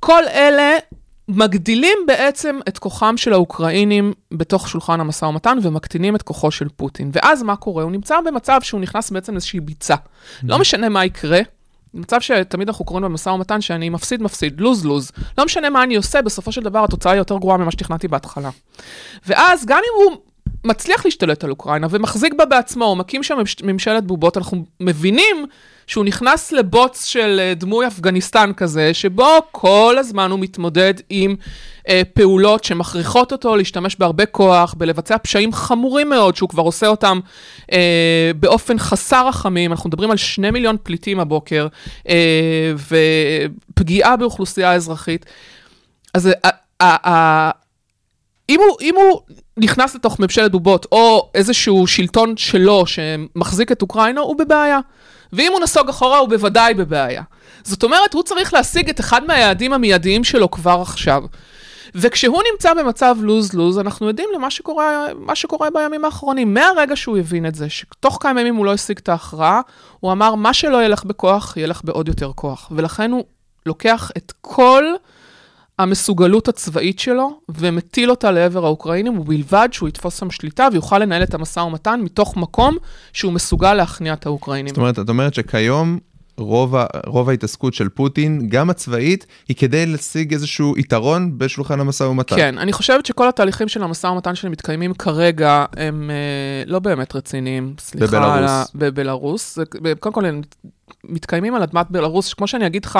כל 0.00 0.22
אלה 0.34 0.76
מגדילים 1.28 1.98
בעצם 2.06 2.58
את 2.68 2.78
כוחם 2.78 3.16
של 3.16 3.32
האוקראינים 3.32 4.12
בתוך 4.32 4.68
שולחן 4.68 5.00
המשא 5.00 5.24
ומתן 5.24 5.58
ומקטינים 5.62 6.16
את 6.16 6.22
כוחו 6.22 6.50
של 6.50 6.68
פוטין. 6.68 7.10
ואז 7.12 7.42
מה 7.42 7.56
קורה? 7.56 7.82
הוא 7.82 7.92
נמצא 7.92 8.20
במצב 8.20 8.60
שהוא 8.62 8.80
נכנס 8.80 9.10
בעצם 9.10 9.32
לאיזושהי 9.32 9.60
ביצה. 9.60 9.94
לא 10.42 10.58
משנה 10.58 10.88
מה 10.88 11.04
יקרה, 11.04 11.40
מצב 11.94 12.20
שתמיד 12.20 12.68
אנחנו 12.68 12.84
קוראים 12.84 13.04
במשא 13.04 13.28
ומתן 13.28 13.60
שאני 13.60 13.88
מפסיד, 13.88 14.22
מפסיד, 14.22 14.60
לוז, 14.60 14.84
לוז. 14.84 15.12
לא 15.38 15.44
משנה 15.44 15.70
מה 15.70 15.82
אני 15.82 15.96
עושה, 15.96 16.22
בסופו 16.22 16.52
של 16.52 16.62
דבר 16.62 16.84
התוצאה 16.84 17.12
היא 17.12 17.18
יותר 17.18 17.38
גרועה 17.38 17.58
ממה 17.58 17.70
שתכננתי 17.70 18.08
בהתחלה. 18.08 18.50
ואז 19.26 19.66
גם 19.66 19.78
אם 19.78 20.04
הוא 20.04 20.16
מצליח 20.64 21.04
להשתלט 21.04 21.44
על 21.44 21.50
אוקראינה 21.50 21.86
ומחזיק 21.90 22.34
בה 22.34 22.44
בעצמו, 22.44 22.84
הוא 22.84 22.96
מקים 22.96 23.22
שם 23.22 23.38
ממש- 23.38 23.62
ממשלת 23.62 24.04
בובות, 24.04 24.36
אנחנו 24.36 24.64
מבינים 24.80 25.46
שהוא 25.86 26.04
נכנס 26.04 26.52
לבוץ 26.52 27.04
של 27.06 27.40
אה, 27.40 27.54
דמוי 27.54 27.86
אפגניסטן 27.86 28.52
כזה, 28.56 28.94
שבו 28.94 29.28
כל 29.50 29.96
הזמן 29.98 30.30
הוא 30.30 30.38
מתמודד 30.40 30.94
עם 31.10 31.36
אה, 31.88 32.02
פעולות 32.14 32.64
שמכריחות 32.64 33.32
אותו 33.32 33.56
להשתמש 33.56 33.96
בהרבה 33.96 34.26
כוח, 34.26 34.74
בלבצע 34.78 35.16
פשעים 35.18 35.52
חמורים 35.52 36.08
מאוד, 36.08 36.36
שהוא 36.36 36.48
כבר 36.48 36.62
עושה 36.62 36.86
אותם 36.86 37.20
אה, 37.72 38.30
באופן 38.40 38.78
חסר 38.78 39.28
רחמים. 39.28 39.70
אנחנו 39.72 39.88
מדברים 39.88 40.10
על 40.10 40.16
שני 40.16 40.50
מיליון 40.50 40.76
פליטים 40.82 41.20
הבוקר, 41.20 41.66
אה, 42.08 42.72
ופגיעה 43.70 44.16
באוכלוסייה 44.16 44.72
אזרחית. 44.72 45.26
אז 46.14 46.26
ה- 46.26 46.48
ה- 46.84 47.08
ה- 47.10 47.50
אם 48.48 48.60
הוא, 48.68 48.76
אם 48.80 48.94
הוא 48.96 49.20
נכנס 49.56 49.94
לתוך 49.94 50.20
ממשלת 50.20 50.52
בובות, 50.52 50.86
או 50.92 51.30
איזשהו 51.34 51.86
שלטון 51.86 52.36
שלו 52.36 52.84
שמחזיק 52.86 53.72
את 53.72 53.82
אוקראינה, 53.82 54.20
הוא 54.20 54.36
בבעיה. 54.38 54.78
ואם 55.32 55.52
הוא 55.52 55.60
נסוג 55.60 55.88
אחורה, 55.88 56.18
הוא 56.18 56.28
בוודאי 56.28 56.74
בבעיה. 56.74 57.22
זאת 57.64 57.82
אומרת, 57.82 58.14
הוא 58.14 58.22
צריך 58.22 58.54
להשיג 58.54 58.88
את 58.88 59.00
אחד 59.00 59.26
מהיעדים 59.26 59.72
המיידיים 59.72 60.24
שלו 60.24 60.50
כבר 60.50 60.80
עכשיו. 60.82 61.22
וכשהוא 61.94 62.42
נמצא 62.52 62.74
במצב 62.74 63.16
לוז-לוז, 63.20 63.78
אנחנו 63.78 64.06
יודעים 64.06 64.28
למה 64.34 64.50
שקורה, 64.50 65.06
שקורה 65.34 65.70
בימים 65.70 66.04
האחרונים. 66.04 66.54
מהרגע 66.54 66.96
שהוא 66.96 67.18
הבין 67.18 67.46
את 67.46 67.54
זה, 67.54 67.70
שתוך 67.70 68.18
כמה 68.20 68.40
ימים 68.40 68.56
הוא 68.56 68.66
לא 68.66 68.72
השיג 68.72 68.98
את 68.98 69.08
ההכרעה, 69.08 69.60
הוא 70.00 70.12
אמר, 70.12 70.34
מה 70.34 70.54
שלא 70.54 70.84
ילך 70.84 71.04
בכוח, 71.04 71.56
ילך 71.56 71.80
בעוד 71.84 72.08
יותר 72.08 72.30
כוח. 72.34 72.68
ולכן 72.76 73.10
הוא 73.10 73.24
לוקח 73.66 74.10
את 74.16 74.32
כל 74.40 74.84
המסוגלות 75.78 76.48
הצבאית 76.48 76.98
שלו 76.98 77.40
ומטיל 77.48 78.10
אותה 78.10 78.30
לעבר 78.30 78.64
האוקראינים, 78.64 79.18
ובלבד 79.18 79.68
שהוא 79.72 79.88
יתפוס 79.88 80.20
שם 80.20 80.30
שליטה 80.30 80.68
ויוכל 80.72 80.98
לנהל 80.98 81.22
את 81.22 81.34
המשא 81.34 81.60
ומתן 81.60 82.00
מתוך 82.02 82.36
מקום 82.36 82.76
שהוא 83.12 83.32
מסוגל 83.32 83.74
להכניע 83.74 84.12
את 84.12 84.26
האוקראינים. 84.26 84.68
זאת 84.68 84.78
אומרת, 84.78 84.98
את 84.98 85.08
אומרת 85.08 85.34
שכיום 85.34 85.98
רוב, 86.38 86.76
ה, 86.76 86.86
רוב 87.06 87.28
ההתעסקות 87.28 87.74
של 87.74 87.88
פוטין, 87.88 88.48
גם 88.48 88.70
הצבאית, 88.70 89.26
היא 89.48 89.56
כדי 89.56 89.86
להשיג 89.86 90.32
איזשהו 90.32 90.74
יתרון 90.78 91.38
בשולחן 91.38 91.80
המשא 91.80 92.04
ומתן. 92.04 92.36
כן, 92.36 92.58
אני 92.58 92.72
חושבת 92.72 93.06
שכל 93.06 93.28
התהליכים 93.28 93.68
של 93.68 93.82
המשא 93.82 94.06
ומתן 94.06 94.34
שמתקיימים 94.34 94.94
כרגע 94.94 95.64
הם 95.76 96.10
אה, 96.10 96.16
לא 96.66 96.78
באמת 96.78 97.16
רציניים. 97.16 97.74
סליחה 97.78 98.06
בבלארוס. 98.06 98.50
ה- 98.50 98.64
בבלארוס. 98.74 99.56
זה- 99.56 99.64
קודם 100.00 100.12
כל, 100.14 100.24
הם 100.24 100.40
מתקיימים 101.04 101.54
על 101.54 101.62
אדמת 101.62 101.86
בלארוס, 101.90 102.34
כמו 102.34 102.46
שאני 102.46 102.66
אגיד 102.66 102.84
לך, 102.84 102.98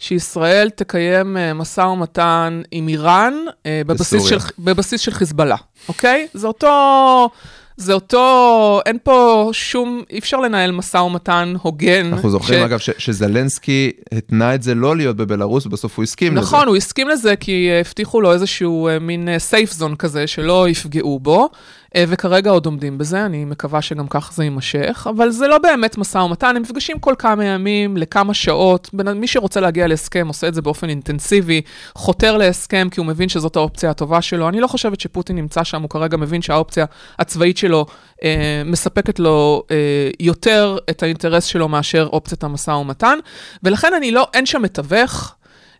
שישראל 0.00 0.70
תקיים 0.70 1.36
אה, 1.36 1.54
משא 1.54 1.80
ומתן 1.80 2.62
עם 2.70 2.88
איראן 2.88 3.34
אה, 3.66 3.82
בבסיס 3.86 4.24
של. 4.24 4.36
בבסיס 4.58 5.00
של 5.00 5.10
חיזבאללה, 5.12 5.56
אוקיי? 5.88 6.26
זה 6.34 6.46
אותו... 6.46 7.30
זה 7.76 7.92
אותו, 7.92 8.80
אין 8.86 8.98
פה 9.02 9.48
שום, 9.52 10.02
אי 10.10 10.18
אפשר 10.18 10.36
לנהל 10.36 10.70
משא 10.72 10.96
ומתן 10.96 11.54
הוגן. 11.62 12.06
אנחנו 12.12 12.30
זוכרים 12.30 12.60
ש- 12.60 12.62
אגב 12.62 12.78
ש, 12.78 12.90
שזלנסקי 12.98 13.90
התנה 14.12 14.54
את 14.54 14.62
זה 14.62 14.74
לא 14.74 14.96
להיות 14.96 15.16
בבלארוס, 15.16 15.66
ובסוף 15.66 15.96
הוא 15.96 16.02
הסכים 16.02 16.32
לזה. 16.36 16.40
נכון, 16.40 16.68
הוא 16.68 16.76
הסכים 16.76 17.08
לזה 17.08 17.36
כי 17.36 17.68
אה, 17.70 17.80
הבטיחו 17.80 18.20
לו 18.20 18.32
איזשהו 18.32 18.88
מין 19.00 19.28
סייף 19.38 19.72
זון 19.72 19.96
כזה 19.96 20.26
שלא 20.26 20.68
יפגעו 20.68 21.18
בו, 21.18 21.48
וכרגע 21.98 22.50
עוד 22.50 22.66
עומדים 22.66 22.98
בזה, 22.98 23.26
אני 23.26 23.44
מקווה 23.44 23.82
שגם 23.82 24.06
כך 24.08 24.32
זה 24.32 24.44
יימשך, 24.44 25.06
אבל 25.10 25.30
זה 25.30 25.48
לא 25.48 25.58
באמת 25.58 25.98
משא 25.98 26.18
ומתן, 26.18 26.56
הם 26.56 26.62
נפגשים 26.62 26.98
כל 26.98 27.14
כמה 27.18 27.44
ימים, 27.44 27.96
לכמה 27.96 28.34
שעות, 28.34 28.90
מי 29.14 29.26
שרוצה 29.26 29.60
להגיע 29.60 29.86
להסכם 29.86 30.28
עושה 30.28 30.48
את 30.48 30.54
זה 30.54 30.62
באופן 30.62 30.88
אינטנסיבי, 30.88 31.62
חותר 31.94 32.36
להסכם 32.36 32.88
כי 32.90 33.00
הוא 33.00 33.06
מבין 33.06 33.28
שזאת 33.28 33.56
האופציה 33.56 33.90
הטובה 33.90 34.22
שלו. 34.22 34.48
אני 34.48 34.60
לא 34.60 34.66
חושבת 34.66 35.00
שפוטין 35.00 35.36
נמצא 35.36 35.64
שם, 35.64 35.82
הוא 35.82 35.90
כרגע 35.90 36.16
מבין 36.16 36.42
שהאופציה 36.42 36.84
הצבאית 37.18 37.56
שלו 37.56 37.86
אה, 38.24 38.62
מספקת 38.64 39.18
לו 39.18 39.62
אה, 39.70 39.76
יותר 40.20 40.78
את 40.90 41.02
האינטרס 41.02 41.44
שלו 41.44 41.68
מאשר 41.68 42.08
אופציית 42.12 42.44
המשא 42.44 42.70
ומתן, 42.70 43.18
ולכן 43.62 43.94
אני 43.94 44.10
לא, 44.10 44.28
אין 44.34 44.46
שם 44.46 44.62
מתווך. 44.62 45.34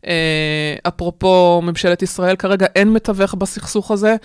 אה, 0.07 0.75
אפרופו 0.89 1.61
ממשלת 1.65 2.03
ישראל, 2.03 2.37
כרגע 2.37 2.67
אין 2.77 2.93
מתווך 2.93 3.35
בסכסוך 3.35 3.91
הזה, 3.91 4.17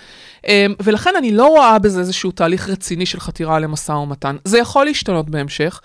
אה, 0.48 0.66
ולכן 0.82 1.10
אני 1.18 1.32
לא 1.32 1.46
רואה 1.46 1.78
בזה 1.78 2.00
איזשהו 2.00 2.30
תהליך 2.30 2.68
רציני 2.68 3.06
של 3.06 3.20
חתירה 3.20 3.58
למשא 3.58 3.92
ומתן. 3.92 4.36
זה 4.44 4.58
יכול 4.58 4.84
להשתנות 4.84 5.30
בהמשך, 5.30 5.80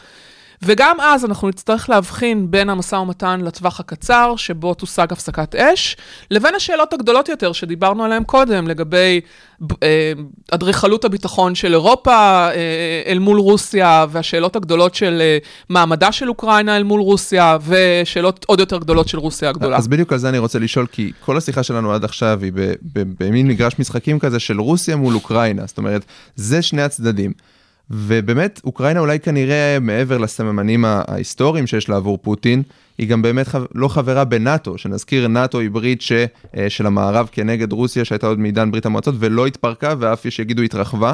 וגם 0.64 0.98
אז 1.02 1.26
אנחנו 1.26 1.50
נצטרך 1.50 1.90
להבחין 1.90 2.52
בין 2.52 2.70
המשא 2.70 2.96
ומתן 2.96 3.42
לטווח 3.42 3.80
הקצר, 3.80 4.34
שבו 4.38 4.74
תושג 4.74 5.12
הפסקת 5.12 5.56
אש, 5.56 5.98
לבין 6.32 6.56
השאלות 6.56 6.94
הגדולות 6.94 7.30
יותר 7.30 7.52
שדיברנו 7.52 8.04
עליהן 8.04 8.24
קודם, 8.24 8.68
לגבי 8.68 9.22
אה, 9.84 10.14
אדריכלות 10.52 11.06
הביטחון 11.06 11.56
של 11.56 11.74
אירופה 11.74 12.12
אה, 12.14 13.02
אל 13.06 13.20
מול 13.20 13.40
רוסיה, 13.40 14.06
והשאלות 14.10 14.56
הגדולות 14.56 14.96
של 14.96 15.22
אה, 15.22 15.38
מעמדה 15.70 16.12
של 16.12 16.30
אוקראינה 16.30 16.78
אל 16.78 16.84
מול 16.84 17.02
רוסיה, 17.02 17.58
ושאלות 17.68 18.46
עוד 18.48 18.60
יותר 18.60 18.78
גדולות 18.78 19.08
של 19.08 19.18
רוסיה 19.18 19.50
הגדולה. 19.50 19.78
אז 19.78 19.88
בדיוק 19.88 20.14
על 20.14 20.20
זה 20.20 20.30
אני 20.30 20.38
רוצה 20.38 20.60
לשאול, 20.60 20.88
כי 20.92 21.12
כל 21.26 21.38
השיחה 21.38 21.64
שלנו 21.64 21.94
עד 21.94 22.04
עכשיו 22.04 22.40
היא 22.44 22.52
במין 23.20 23.48
מגרש 23.48 23.80
משחקים 23.80 24.20
כזה 24.20 24.40
של 24.40 24.62
רוסיה 24.62 24.96
מול 24.96 25.14
אוקראינה, 25.14 25.66
זאת 25.66 25.78
אומרת, 25.78 26.06
זה 26.36 26.62
שני 26.62 26.82
הצדדים. 26.82 27.32
ובאמת, 27.94 28.62
אוקראינה 28.64 29.00
אולי 29.00 29.20
כנראה, 29.20 29.78
מעבר 29.82 30.18
לסממנים 30.18 30.86
ההיסטוריים 30.86 31.68
שיש 31.68 31.90
לה 31.90 31.96
עבור 31.96 32.18
פוטין, 32.22 32.64
היא 32.98 33.08
גם 33.08 33.22
באמת 33.22 33.48
חב... 33.48 33.64
לא 33.76 33.88
חברה 33.88 34.24
בנאטו, 34.24 34.78
שנזכיר, 34.78 35.28
נאטו 35.28 35.60
היא 35.60 35.70
ברית 35.70 36.02
ש... 36.02 36.12
אה, 36.58 36.70
של 36.70 36.86
המערב 36.86 37.30
כנגד 37.32 37.72
רוסיה, 37.72 38.06
שהייתה 38.06 38.28
עוד 38.28 38.40
מעידן 38.40 38.72
ברית 38.72 38.86
המועצות, 38.86 39.16
ולא 39.20 39.48
התפרקה, 39.48 39.94
ואף 40.00 40.26
יש 40.26 40.36
שיגידו 40.36 40.62
התרחבה, 40.62 41.14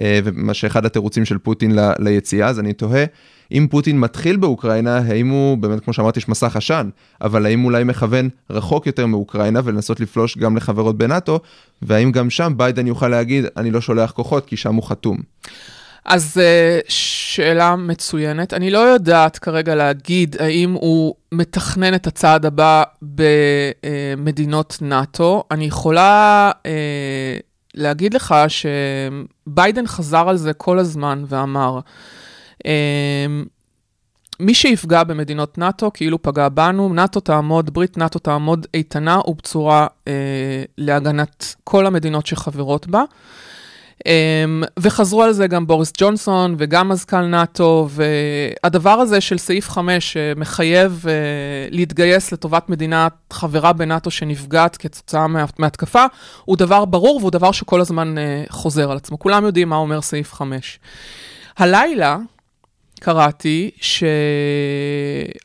אה, 0.00 0.20
ומה 0.24 0.54
שאחד 0.54 0.86
התירוצים 0.86 1.24
של 1.24 1.38
פוטין 1.38 1.78
ל... 1.78 1.92
ליציאה, 1.98 2.48
אז 2.48 2.60
אני 2.60 2.72
תוהה, 2.72 3.04
אם 3.52 3.66
פוטין 3.70 4.00
מתחיל 4.00 4.36
באוקראינה, 4.36 4.96
האם 4.96 5.28
הוא, 5.28 5.58
באמת, 5.58 5.84
כמו 5.84 5.92
שאמרתי, 5.92 6.18
יש 6.18 6.28
מסך 6.28 6.56
עשן, 6.56 6.88
אבל 7.20 7.46
האם 7.46 7.64
אולי 7.64 7.84
מכוון 7.84 8.28
רחוק 8.50 8.86
יותר 8.86 9.06
מאוקראינה, 9.06 9.60
ולנסות 9.64 10.00
לפלוש 10.00 10.38
גם 10.38 10.56
לחברות 10.56 10.98
בנאטו, 10.98 11.40
והאם 11.82 12.12
גם 12.12 12.30
שם 12.30 12.52
ביידן 12.56 12.86
יוכל 12.86 13.08
להגיד, 13.08 13.44
אני 13.56 13.70
לא 13.70 13.80
שולח 13.80 14.10
כוחות, 14.10 14.46
כי 14.46 14.56
שם 14.56 14.74
הוא 14.74 14.84
חתום. 14.84 15.16
אז 16.06 16.38
אה, 16.40 16.78
שאלה 16.88 17.76
מצוינת. 17.76 18.54
אני 18.54 18.70
לא 18.70 18.78
יודעת 18.78 19.38
כרגע 19.38 19.74
להגיד 19.74 20.36
האם 20.40 20.72
הוא 20.72 21.14
מתכנן 21.32 21.94
את 21.94 22.06
הצעד 22.06 22.46
הבא 22.46 22.82
במדינות 23.02 24.78
נאט"ו. 24.80 25.44
אני 25.50 25.64
יכולה 25.64 26.50
אה, 26.66 27.38
להגיד 27.74 28.14
לך 28.14 28.34
שביידן 28.48 29.86
חזר 29.86 30.28
על 30.28 30.36
זה 30.36 30.52
כל 30.52 30.78
הזמן 30.78 31.24
ואמר, 31.28 31.80
אה, 32.66 33.26
מי 34.40 34.54
שיפגע 34.54 35.04
במדינות 35.04 35.58
נאט"ו 35.58 35.90
כאילו 35.94 36.22
פגע 36.22 36.48
בנו, 36.48 36.94
נאט"ו 36.94 37.20
תעמוד, 37.20 37.74
ברית 37.74 37.98
נאט"ו 37.98 38.18
תעמוד 38.18 38.66
איתנה 38.74 39.20
ובצורה 39.26 39.86
אה, 40.08 40.12
להגנת 40.78 41.54
כל 41.64 41.86
המדינות 41.86 42.26
שחברות 42.26 42.86
בה. 42.86 43.02
Um, 44.04 44.08
וחזרו 44.78 45.22
על 45.22 45.32
זה 45.32 45.46
גם 45.46 45.66
בוריס 45.66 45.92
ג'ונסון 45.98 46.54
וגם 46.58 46.88
מזכ"ל 46.88 47.20
נאט"ו, 47.20 47.88
והדבר 47.90 48.90
הזה 48.90 49.20
של 49.20 49.38
סעיף 49.38 49.70
5 49.70 50.12
שמחייב 50.12 51.04
uh, 51.04 51.08
להתגייס 51.74 52.32
לטובת 52.32 52.68
מדינה 52.68 53.08
חברה 53.32 53.72
בנאט"ו 53.72 54.10
שנפגעת 54.10 54.76
כתוצאה 54.76 55.26
מה, 55.26 55.44
מהתקפה, 55.58 56.04
הוא 56.44 56.56
דבר 56.56 56.84
ברור 56.84 57.16
והוא 57.16 57.30
דבר 57.30 57.52
שכל 57.52 57.80
הזמן 57.80 58.14
uh, 58.18 58.20
חוזר 58.52 58.90
על 58.90 58.96
עצמו. 58.96 59.18
כולם 59.18 59.44
יודעים 59.44 59.68
מה 59.68 59.76
אומר 59.76 60.00
סעיף 60.00 60.32
5. 60.32 60.78
הלילה 61.58 62.18
קראתי 63.00 63.70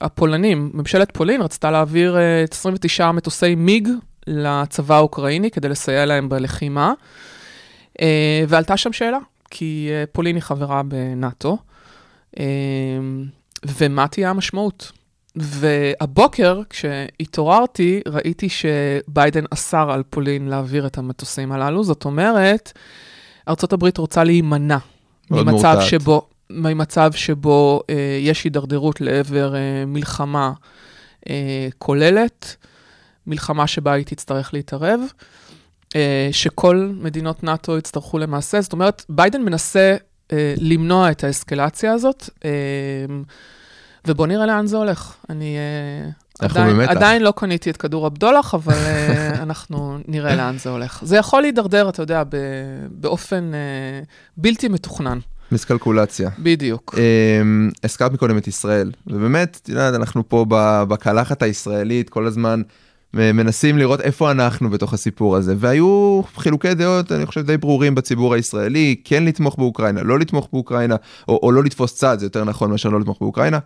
שהפולנים, 0.02 0.72
ממשלת 0.74 1.12
פולין 1.12 1.42
רצתה 1.42 1.72
להעביר 1.72 2.16
uh, 2.16 2.52
29 2.52 3.12
מטוסי 3.12 3.56
מיג 3.56 3.88
לצבא 4.28 4.96
האוקראיני 4.96 5.52
כדי 5.52 5.70
לסייע 5.70 6.06
להם 6.06 6.30
בלחימה. 6.30 6.94
Uh, 8.00 8.04
ועלתה 8.48 8.78
שם 8.78 8.94
שאלה, 8.94 9.18
כי 9.50 9.90
uh, 9.90 10.10
פולין 10.12 10.36
היא 10.36 10.44
חברה 10.44 10.84
בנאט"ו, 10.84 11.58
uh, 12.36 12.40
ומה 13.66 14.08
תהיה 14.08 14.30
המשמעות? 14.30 14.92
והבוקר, 15.36 16.62
כשהתעוררתי, 16.70 18.02
ראיתי 18.08 18.50
שביידן 18.50 19.44
אסר 19.54 19.92
על 19.92 20.04
פולין 20.10 20.48
להעביר 20.48 20.88
את 20.88 20.98
המטוסים 20.98 21.52
הללו, 21.52 21.84
זאת 21.84 22.06
אומרת, 22.06 22.72
ארה"ב 23.48 23.90
רוצה 23.98 24.24
להימנע 24.24 24.78
ממצב 25.32 25.52
מורתעת. 25.52 25.82
שבו, 25.82 26.28
ממצב 26.50 27.12
שבו 27.16 27.82
uh, 27.82 27.94
יש 28.22 28.44
הידרדרות 28.44 29.02
לעבר 29.02 29.54
uh, 29.54 29.86
מלחמה 29.88 30.52
uh, 31.20 31.30
כוללת, 31.78 32.56
מלחמה 33.28 33.68
שבה 33.68 33.94
היא 33.94 34.06
תצטרך 34.06 34.54
להתערב. 34.54 35.00
אה, 35.00 35.06
שכל 36.32 36.92
מדינות 36.96 37.44
נאט"ו 37.44 37.78
יצטרכו 37.78 38.18
למעשה. 38.18 38.62
זאת 38.62 38.74
אומרת, 38.74 39.06
ביידן 39.10 39.42
מנסה 39.42 39.96
אה, 40.32 40.54
למנוע 40.58 41.12
את 41.12 41.24
האסקלציה 41.24 41.94
הזאת, 41.94 42.30
אה, 42.46 42.52
ובוא 44.08 44.28
נראה 44.28 44.46
לאן 44.46 44.68
זה 44.68 44.78
הולך. 44.78 45.14
אני 45.30 45.58
אה, 45.58 46.10
עדיין. 46.46 46.82
עדיין 46.82 47.22
לא 47.22 47.34
קניתי 47.36 47.70
את 47.70 47.78
כדור 47.78 48.06
הבדולח, 48.06 48.54
אבל 48.54 48.74
אה, 48.74 49.30
אנחנו 49.44 49.98
נראה 50.08 50.36
לאן 50.36 50.58
זה 50.58 50.70
הולך. 50.70 51.00
זה 51.06 51.18
יכול 51.18 51.42
להידרדר, 51.42 51.90
אתה 51.90 52.02
יודע, 52.02 52.24
באופן 52.92 53.52
אה, 53.54 54.04
בלתי 54.38 54.68
מתוכנן. 54.68 55.20
מיסקלקולציה. 55.52 56.30
בדיוק. 56.40 56.96
הזכרת 57.84 58.12
מקודם 58.12 58.38
את 58.38 58.48
ישראל, 58.48 58.92
ובאמת, 59.08 59.60
את 59.64 59.70
יודעת, 59.70 59.94
אנחנו 59.94 60.30
פה 60.30 60.46
בקלחת 60.88 61.42
הישראלית 61.42 62.10
כל 62.10 62.26
הזמן 62.26 62.62
מנסים 63.14 63.78
לראות 63.78 64.02
איפה 64.02 64.32
אנחנו 64.32 64.70
בתוך 64.70 64.94
הסיפור 64.94 65.36
הזה, 65.36 65.56
והיו 65.58 66.22
חילוקי 66.36 66.74
דעות, 66.74 67.12
אני 67.12 67.26
חושב, 67.26 67.42
די 67.42 67.58
ברורים 67.58 67.96
בציבור 67.96 68.34
הישראלי, 68.34 68.96
כן 69.04 69.26
לתמוך 69.26 69.58
באוקראינה, 69.58 70.02
לא 70.04 70.20
לתמוך 70.20 70.50
באוקראינה, 70.54 70.96
או, 71.28 71.40
או 71.44 71.52
לא 71.52 71.64
לתפוס 71.64 71.96
צד, 71.96 72.20
זה 72.20 72.26
יותר 72.26 72.44
נכון 72.44 72.72
מאשר 72.72 72.90
לא 72.90 73.00
לתמוך 73.00 73.18
באוקראינה. 73.22 73.60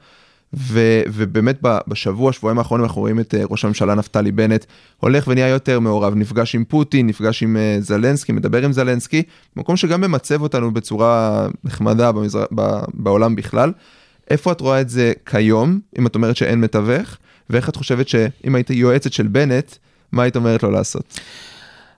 ו, 0.53 1.01
ובאמת 1.07 1.59
בשבוע, 1.87 2.33
שבועיים 2.33 2.57
האחרונים 2.57 2.85
אנחנו 2.85 3.01
רואים 3.01 3.19
את 3.19 3.35
אה, 3.35 3.43
ראש 3.49 3.65
הממשלה 3.65 3.95
נפתלי 3.95 4.31
בנט 4.31 4.65
הולך 4.97 5.27
ונהיה 5.27 5.47
יותר 5.47 5.79
מעורב, 5.79 6.15
נפגש 6.15 6.55
עם 6.55 6.63
פוטין, 6.63 7.07
נפגש 7.07 7.43
עם 7.43 7.57
אה, 7.57 7.77
זלנסקי, 7.79 8.31
מדבר 8.31 8.65
עם 8.65 8.71
זלנסקי, 8.71 9.23
מקום 9.55 9.77
שגם 9.77 10.01
ממצב 10.01 10.41
אותנו 10.41 10.71
בצורה 10.71 11.47
נחמדה 11.63 12.11
במזר... 12.11 12.45
בעולם 12.93 13.35
בכלל. 13.35 13.71
איפה 14.29 14.51
את 14.51 14.61
רואה 14.61 14.81
את 14.81 14.89
זה 14.89 15.13
כיום, 15.25 15.79
אם 15.99 16.07
את 16.07 16.15
אומרת 16.15 16.35
שאין 16.35 16.61
מתווך, 16.61 17.17
ואיך 17.49 17.69
את 17.69 17.75
חושבת 17.75 18.07
שאם 18.07 18.55
היית 18.55 18.69
יועצת 18.69 19.13
של 19.13 19.27
בנט, 19.27 19.75
מה 20.11 20.23
היית 20.23 20.35
אומרת 20.35 20.63
לו 20.63 20.71
לעשות? 20.71 21.19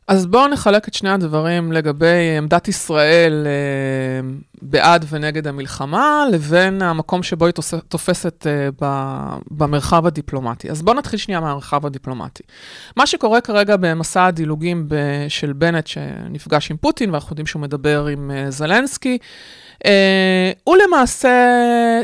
אז 0.07 0.25
בואו 0.25 0.47
נחלק 0.47 0.87
את 0.87 0.93
שני 0.93 1.09
הדברים 1.09 1.71
לגבי 1.71 2.37
עמדת 2.37 2.67
ישראל 2.67 3.47
אה, 3.47 4.29
בעד 4.61 5.05
ונגד 5.09 5.47
המלחמה, 5.47 6.25
לבין 6.31 6.81
המקום 6.81 7.23
שבו 7.23 7.45
היא 7.45 7.53
תופסת 7.87 8.47
אה, 8.47 8.69
ב- 8.81 9.37
במרחב 9.51 10.05
הדיפלומטי. 10.05 10.69
אז 10.71 10.81
בואו 10.81 10.97
נתחיל 10.97 11.19
שנייה 11.19 11.39
מהמרחב 11.39 11.85
הדיפלומטי. 11.85 12.43
מה 12.95 13.07
שקורה 13.07 13.41
כרגע 13.41 13.75
במסע 13.77 14.25
הדילוגים 14.25 14.85
ב- 14.87 15.25
של 15.27 15.53
בנט, 15.53 15.87
שנפגש 15.87 16.71
עם 16.71 16.77
פוטין, 16.77 17.11
ואנחנו 17.11 17.31
יודעים 17.31 17.45
שהוא 17.45 17.61
מדבר 17.61 18.05
עם 18.05 18.31
אה, 18.31 18.51
זלנסקי, 18.51 19.17
הוא 20.63 20.77
למעשה 20.87 21.29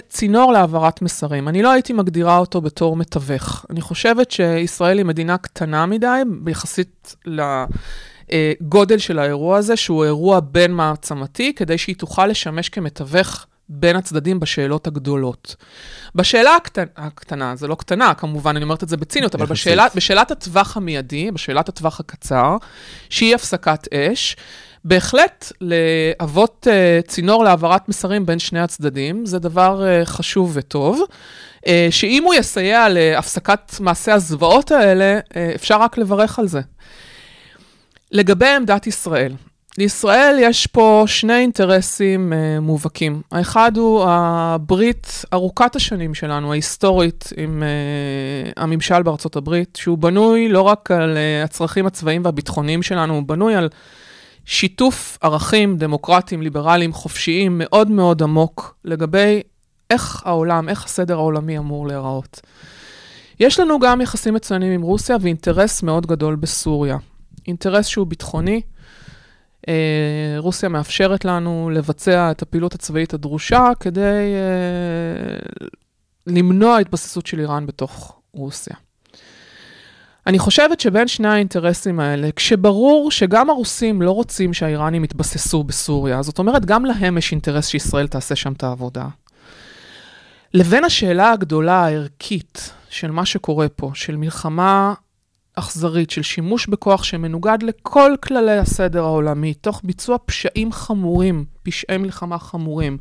צינור 0.09 0.51
להעברת 0.51 1.01
מסרים. 1.01 1.47
אני 1.47 1.61
לא 1.61 1.71
הייתי 1.71 1.93
מגדירה 1.93 2.37
אותו 2.37 2.61
בתור 2.61 2.95
מתווך. 2.95 3.65
אני 3.69 3.81
חושבת 3.81 4.31
שישראל 4.31 4.97
היא 4.97 5.05
מדינה 5.05 5.37
קטנה 5.37 5.85
מדי, 5.85 6.21
ביחסית 6.41 7.15
לגודל 7.25 8.97
של 8.97 9.19
האירוע 9.19 9.57
הזה, 9.57 9.75
שהוא 9.75 10.05
אירוע 10.05 10.39
בין 10.39 10.73
מעצמתי, 10.73 11.53
כדי 11.53 11.77
שהיא 11.77 11.95
תוכל 11.95 12.27
לשמש 12.27 12.69
כמתווך 12.69 13.45
בין 13.69 13.95
הצדדים 13.95 14.39
בשאלות 14.39 14.87
הגדולות. 14.87 15.55
בשאלה 16.15 16.55
הקטנה, 16.55 16.85
הקטנה, 16.97 17.55
זה 17.55 17.67
לא 17.67 17.75
קטנה, 17.75 18.13
כמובן, 18.13 18.55
אני 18.55 18.63
אומרת 18.63 18.83
את 18.83 18.89
זה 18.89 18.97
בציניות, 18.97 19.35
אבל. 19.35 19.45
בשאלה, 19.45 19.87
בשאלת 19.95 20.31
הטווח 20.31 20.77
המיידי, 20.77 21.31
בשאלת 21.31 21.69
הטווח 21.69 21.99
הקצר, 21.99 22.57
שהיא 23.09 23.35
הפסקת 23.35 23.93
אש, 23.93 24.35
בהחלט 24.85 25.51
להוות 25.61 26.67
uh, 26.69 27.07
צינור 27.07 27.43
להעברת 27.43 27.89
מסרים 27.89 28.25
בין 28.25 28.39
שני 28.39 28.59
הצדדים, 28.59 29.25
זה 29.25 29.39
דבר 29.39 29.83
uh, 29.83 30.05
חשוב 30.05 30.51
וטוב, 30.53 31.01
uh, 31.65 31.69
שאם 31.89 32.23
הוא 32.25 32.33
יסייע 32.33 32.89
להפסקת 32.89 33.71
מעשי 33.79 34.11
הזוועות 34.11 34.71
האלה, 34.71 35.19
uh, 35.19 35.35
אפשר 35.55 35.81
רק 35.81 35.97
לברך 35.97 36.39
על 36.39 36.47
זה. 36.47 36.61
לגבי 38.11 38.47
עמדת 38.47 38.87
ישראל, 38.87 39.33
לישראל 39.77 40.37
יש 40.39 40.67
פה 40.67 41.03
שני 41.07 41.37
אינטרסים 41.37 42.33
uh, 42.33 42.59
מובהקים. 42.61 43.21
האחד 43.31 43.77
הוא 43.77 44.03
הברית 44.07 45.25
ארוכת 45.33 45.75
השנים 45.75 46.13
שלנו, 46.13 46.51
ההיסטורית, 46.51 47.29
עם 47.37 47.63
uh, 47.63 48.53
הממשל 48.57 49.03
בארצות 49.03 49.35
הברית, 49.35 49.77
שהוא 49.81 49.97
בנוי 49.97 50.49
לא 50.49 50.61
רק 50.61 50.91
על 50.91 51.17
uh, 51.17 51.45
הצרכים 51.45 51.85
הצבאיים 51.85 52.25
והביטחוניים 52.25 52.83
שלנו, 52.83 53.13
הוא 53.13 53.23
בנוי 53.23 53.55
על 53.55 53.69
שיתוף 54.45 55.17
ערכים 55.21 55.77
דמוקרטיים, 55.77 56.41
ליברליים, 56.41 56.93
חופשיים, 56.93 57.57
מאוד 57.57 57.91
מאוד 57.91 58.23
עמוק, 58.23 58.75
לגבי 58.85 59.41
איך 59.89 60.21
העולם, 60.25 60.69
איך 60.69 60.85
הסדר 60.85 61.15
העולמי 61.15 61.57
אמור 61.57 61.87
להיראות. 61.87 62.41
יש 63.39 63.59
לנו 63.59 63.79
גם 63.79 64.01
יחסים 64.01 64.33
מצוינים 64.33 64.71
עם 64.71 64.81
רוסיה 64.81 65.17
ואינטרס 65.21 65.83
מאוד 65.83 66.05
גדול 66.05 66.35
בסוריה. 66.35 66.97
אינטרס 67.47 67.85
שהוא 67.85 68.07
ביטחוני. 68.07 68.61
אה, 69.67 70.35
רוסיה 70.37 70.69
מאפשרת 70.69 71.25
לנו 71.25 71.69
לבצע 71.73 72.31
את 72.31 72.41
הפעילות 72.41 72.73
הצבאית 72.73 73.13
הדרושה 73.13 73.71
כדי 73.79 74.33
אה, 74.35 75.63
למנוע 76.27 76.77
התבססות 76.77 77.25
של 77.27 77.39
איראן 77.39 77.65
בתוך 77.65 78.21
רוסיה. 78.33 78.75
אני 80.27 80.39
חושבת 80.39 80.79
שבין 80.79 81.07
שני 81.07 81.27
האינטרסים 81.27 81.99
האלה, 81.99 82.29
כשברור 82.35 83.11
שגם 83.11 83.49
הרוסים 83.49 84.01
לא 84.01 84.11
רוצים 84.11 84.53
שהאיראנים 84.53 85.03
יתבססו 85.03 85.63
בסוריה, 85.63 86.21
זאת 86.21 86.39
אומרת, 86.39 86.65
גם 86.65 86.85
להם 86.85 87.17
יש 87.17 87.31
אינטרס 87.31 87.67
שישראל 87.67 88.07
תעשה 88.07 88.35
שם 88.35 88.53
את 88.53 88.63
העבודה. 88.63 89.07
לבין 90.53 90.83
השאלה 90.83 91.31
הגדולה 91.31 91.85
הערכית 91.85 92.73
של 92.89 93.11
מה 93.11 93.25
שקורה 93.25 93.69
פה, 93.69 93.91
של 93.93 94.15
מלחמה 94.15 94.93
אכזרית, 95.55 96.09
של 96.09 96.21
שימוש 96.21 96.67
בכוח 96.67 97.03
שמנוגד 97.03 97.57
לכל 97.63 98.11
כללי 98.23 98.57
הסדר 98.57 99.03
העולמי, 99.03 99.53
תוך 99.53 99.81
ביצוע 99.83 100.17
פשעים 100.25 100.71
חמורים, 100.71 101.45
פשעי 101.63 101.97
מלחמה 101.97 102.39
חמורים, 102.39 102.97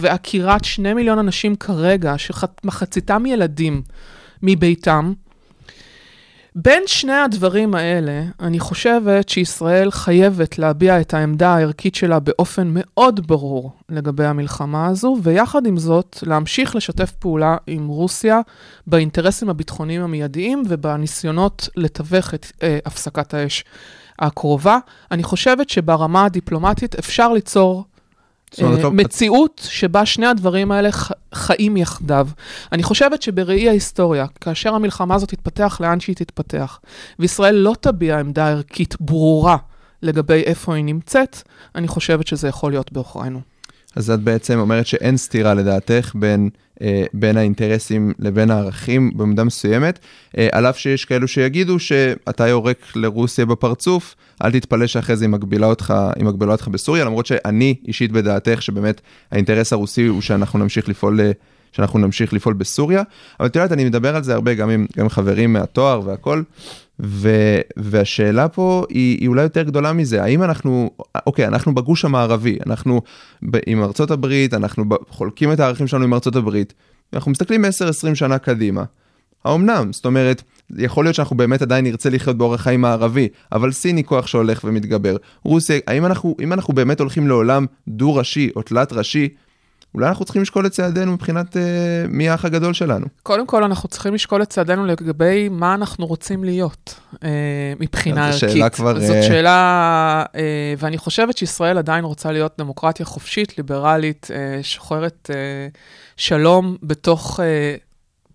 ועקירת 0.00 0.64
שני 0.64 0.94
מיליון 0.94 1.18
אנשים 1.18 1.56
כרגע, 1.56 2.14
שמחציתם 2.18 3.26
ילדים, 3.26 3.82
מביתם, 4.42 5.12
בין 6.54 6.82
שני 6.86 7.12
הדברים 7.12 7.74
האלה, 7.74 8.22
אני 8.40 8.58
חושבת 8.58 9.28
שישראל 9.28 9.90
חייבת 9.90 10.58
להביע 10.58 11.00
את 11.00 11.14
העמדה 11.14 11.54
הערכית 11.54 11.94
שלה 11.94 12.18
באופן 12.18 12.70
מאוד 12.74 13.26
ברור 13.26 13.72
לגבי 13.88 14.24
המלחמה 14.24 14.86
הזו, 14.86 15.16
ויחד 15.22 15.66
עם 15.66 15.78
זאת, 15.78 16.18
להמשיך 16.22 16.76
לשתף 16.76 17.10
פעולה 17.10 17.56
עם 17.66 17.88
רוסיה 17.88 18.40
באינטרסים 18.86 19.50
הביטחוניים 19.50 20.02
המיידיים 20.02 20.62
ובניסיונות 20.68 21.68
לתווך 21.76 22.34
את 22.34 22.46
אה, 22.62 22.78
הפסקת 22.86 23.34
האש 23.34 23.64
הקרובה. 24.18 24.78
אני 25.10 25.22
חושבת 25.22 25.70
שברמה 25.70 26.24
הדיפלומטית 26.24 26.94
אפשר 26.94 27.32
ליצור 27.32 27.84
זאת 27.84 27.84
אומרת, 27.84 27.84
אה, 27.84 28.39
לא- 28.39 28.39
מציאות 28.92 29.68
שבה 29.70 30.06
שני 30.06 30.26
הדברים 30.26 30.72
האלה 30.72 30.88
חיים 31.34 31.76
יחדיו. 31.76 32.28
אני 32.72 32.82
חושבת 32.82 33.22
שבראי 33.22 33.68
ההיסטוריה, 33.68 34.26
כאשר 34.40 34.74
המלחמה 34.74 35.14
הזאת 35.14 35.28
תתפתח 35.28 35.80
לאן 35.80 36.00
שהיא 36.00 36.16
תתפתח, 36.16 36.80
וישראל 37.18 37.54
לא 37.54 37.74
תביע 37.80 38.18
עמדה 38.18 38.48
ערכית 38.48 38.96
ברורה 39.00 39.56
לגבי 40.02 40.42
איפה 40.42 40.74
היא 40.74 40.84
נמצאת, 40.84 41.42
אני 41.74 41.88
חושבת 41.88 42.26
שזה 42.26 42.48
יכול 42.48 42.72
להיות 42.72 42.92
בעוכרינו. 42.92 43.49
אז 43.96 44.10
את 44.10 44.20
בעצם 44.20 44.58
אומרת 44.58 44.86
שאין 44.86 45.16
סתירה 45.16 45.54
לדעתך 45.54 46.12
בין, 46.14 46.50
אה, 46.82 47.04
בין 47.14 47.36
האינטרסים 47.36 48.12
לבין 48.18 48.50
הערכים 48.50 49.10
במידה 49.16 49.44
מסוימת, 49.44 49.98
אה, 50.38 50.48
על 50.52 50.66
אף 50.66 50.78
שיש 50.78 51.04
כאלו 51.04 51.28
שיגידו 51.28 51.78
שאתה 51.78 52.48
יורק 52.48 52.76
לרוסיה 52.94 53.46
בפרצוף, 53.46 54.14
אל 54.44 54.50
תתפלא 54.50 54.86
שאחרי 54.86 55.16
זה 55.16 55.24
היא 55.24 55.30
מגבילה 55.30 55.66
אותך, 55.66 55.94
היא 56.16 56.24
מגבילה 56.24 56.52
אותך 56.52 56.68
בסוריה, 56.68 57.04
למרות 57.04 57.26
שאני 57.26 57.74
אישית 57.88 58.12
בדעתך 58.12 58.62
שבאמת 58.62 59.00
האינטרס 59.32 59.72
הרוסי 59.72 60.06
הוא 60.06 60.20
שאנחנו 60.20 60.58
נמשיך 60.58 60.88
לפעול, 60.88 61.20
אה, 61.20 61.30
שאנחנו 61.72 61.98
נמשיך 61.98 62.32
לפעול 62.32 62.54
בסוריה, 62.54 63.02
אבל 63.40 63.48
את 63.48 63.56
יודעת, 63.56 63.72
אני 63.72 63.84
מדבר 63.84 64.16
על 64.16 64.22
זה 64.22 64.34
הרבה 64.34 64.54
גם 64.54 64.70
עם, 64.70 64.86
גם 64.96 65.04
עם 65.04 65.08
חברים 65.08 65.52
מהתואר 65.52 66.00
והכל, 66.04 66.42
ו, 67.02 67.30
והשאלה 67.76 68.48
פה 68.48 68.84
היא, 68.88 69.18
היא 69.20 69.28
אולי 69.28 69.42
יותר 69.42 69.62
גדולה 69.62 69.92
מזה, 69.92 70.22
האם 70.22 70.42
אנחנו, 70.42 70.90
אוקיי, 71.26 71.46
אנחנו 71.46 71.74
בגוש 71.74 72.04
המערבי, 72.04 72.58
אנחנו 72.66 73.02
ב, 73.50 73.58
עם 73.66 73.82
ארצות 73.82 74.10
הברית, 74.10 74.54
אנחנו 74.54 74.88
ב, 74.88 74.94
חולקים 75.08 75.52
את 75.52 75.60
הערכים 75.60 75.86
שלנו 75.86 76.04
עם 76.04 76.14
ארצות 76.14 76.36
הברית, 76.36 76.74
אנחנו 77.12 77.30
מסתכלים 77.30 77.64
10-20 77.64 77.68
שנה 78.14 78.38
קדימה. 78.38 78.84
האומנם? 79.44 79.92
זאת 79.92 80.06
אומרת, 80.06 80.42
יכול 80.78 81.04
להיות 81.04 81.14
שאנחנו 81.14 81.36
באמת 81.36 81.62
עדיין 81.62 81.84
נרצה 81.84 82.10
לחיות 82.10 82.38
באורח 82.38 82.60
חיים 82.60 82.80
מערבי, 82.80 83.28
אבל 83.52 83.72
סין 83.72 83.96
היא 83.96 84.04
כוח 84.04 84.26
שהולך 84.26 84.64
ומתגבר. 84.64 85.16
רוסיה, 85.44 85.78
האם 85.86 86.06
אנחנו, 86.06 86.36
אם 86.42 86.52
אנחנו 86.52 86.74
באמת 86.74 87.00
הולכים 87.00 87.28
לעולם 87.28 87.66
דו-ראשי 87.88 88.50
או 88.56 88.62
תלת-ראשי, 88.62 89.28
אולי 89.94 90.08
אנחנו 90.08 90.24
צריכים 90.24 90.42
לשקול 90.42 90.66
את 90.66 90.72
צעדינו 90.72 91.12
מבחינת 91.12 91.56
אה, 91.56 91.62
מי 92.08 92.28
האח 92.28 92.44
הגדול 92.44 92.72
שלנו. 92.72 93.06
קודם 93.22 93.46
כל, 93.46 93.64
אנחנו 93.64 93.88
צריכים 93.88 94.14
לשקול 94.14 94.42
את 94.42 94.48
צעדינו 94.50 94.86
לגבי 94.86 95.48
מה 95.48 95.74
אנחנו 95.74 96.06
רוצים 96.06 96.44
להיות 96.44 97.00
אה, 97.24 97.28
מבחינה 97.80 98.32
זו 98.32 98.46
ערכית. 98.46 98.50
שאלה 98.50 98.68
כבר, 98.70 99.00
זאת 99.00 99.16
אה, 99.16 99.22
שאלה, 99.22 100.24
אה, 100.34 100.74
ואני 100.78 100.98
חושבת 100.98 101.38
שישראל 101.38 101.78
עדיין 101.78 102.04
רוצה 102.04 102.32
להיות 102.32 102.54
דמוקרטיה 102.58 103.06
חופשית, 103.06 103.58
ליברלית, 103.58 104.28
אה, 104.34 104.62
שוחרת 104.62 105.30
אה, 105.34 105.68
שלום 106.16 106.76
בתוך 106.82 107.40
אה, 107.40 107.74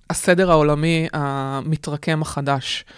הסדר 0.10 0.52
העולמי 0.52 1.08
המתרקם 1.14 2.22
החדש. 2.22 2.86
אה, 2.88 2.94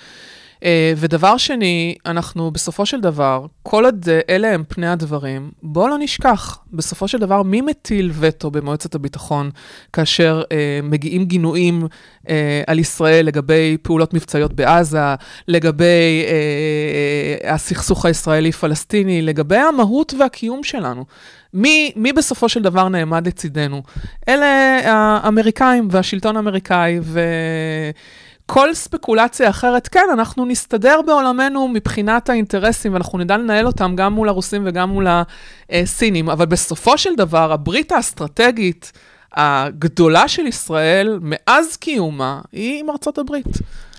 ודבר 0.98 1.38
שני, 1.38 1.96
אנחנו 2.06 2.52
בסופו 2.52 2.86
של 2.86 3.02
דבר, 3.02 3.46
כל 3.64 3.86
עוד 3.86 4.06
אלה 4.30 4.54
הם 4.54 4.64
פני 4.68 4.88
הדברים, 4.88 5.52
בואו 5.64 5.88
לא 5.88 5.98
נשכח, 6.00 6.60
בסופו 6.74 7.08
של 7.08 7.18
דבר, 7.18 7.44
מי 7.44 7.62
מטיל 7.62 8.12
וטו 8.20 8.52
במועצת 8.52 8.96
הביטחון 8.96 9.50
כאשר 9.94 10.42
אה, 10.52 10.80
מגיעים 10.84 11.26
גינויים 11.26 11.88
אה, 12.30 12.62
על 12.68 12.80
ישראל 12.80 13.26
לגבי 13.26 13.78
פעולות 13.82 14.14
מבצעיות 14.14 14.54
בעזה, 14.54 15.16
לגבי 15.48 16.26
אה, 16.28 17.54
הסכסוך 17.54 18.06
הישראלי-פלסטיני, 18.06 19.22
לגבי 19.22 19.58
המהות 19.58 20.14
והקיום 20.20 20.64
שלנו? 20.64 21.06
מי, 21.54 21.92
מי 21.96 22.14
בסופו 22.14 22.50
של 22.50 22.62
דבר 22.62 22.90
נעמד 22.90 23.28
לצידנו? 23.28 23.84
אלה 24.30 24.80
האמריקאים 24.86 25.88
והשלטון 25.92 26.36
האמריקאי, 26.36 27.00
ו... 27.02 27.20
כל 28.50 28.74
ספקולציה 28.74 29.50
אחרת, 29.50 29.88
כן, 29.88 30.06
אנחנו 30.14 30.46
נסתדר 30.46 31.00
בעולמנו 31.08 31.68
מבחינת 31.68 32.30
האינטרסים, 32.30 32.94
ואנחנו 32.94 33.18
נדע 33.18 33.38
לנהל 33.38 33.68
אותם 33.68 33.94
גם 33.96 34.14
מול 34.14 34.30
הרוסים 34.30 34.64
וגם 34.66 34.90
מול 34.90 35.08
הסינים, 35.70 36.30
אבל 36.30 36.46
בסופו 36.46 36.98
של 36.98 37.10
דבר, 37.18 37.52
הברית 37.52 37.92
האסטרטגית 37.92 38.92
הגדולה 39.34 40.28
של 40.28 40.48
ישראל, 40.48 41.20
מאז 41.22 41.78
קיומה, 41.78 42.42
היא 42.52 42.80
עם 42.80 42.90
ארצות 42.90 43.18
הברית. 43.18 43.46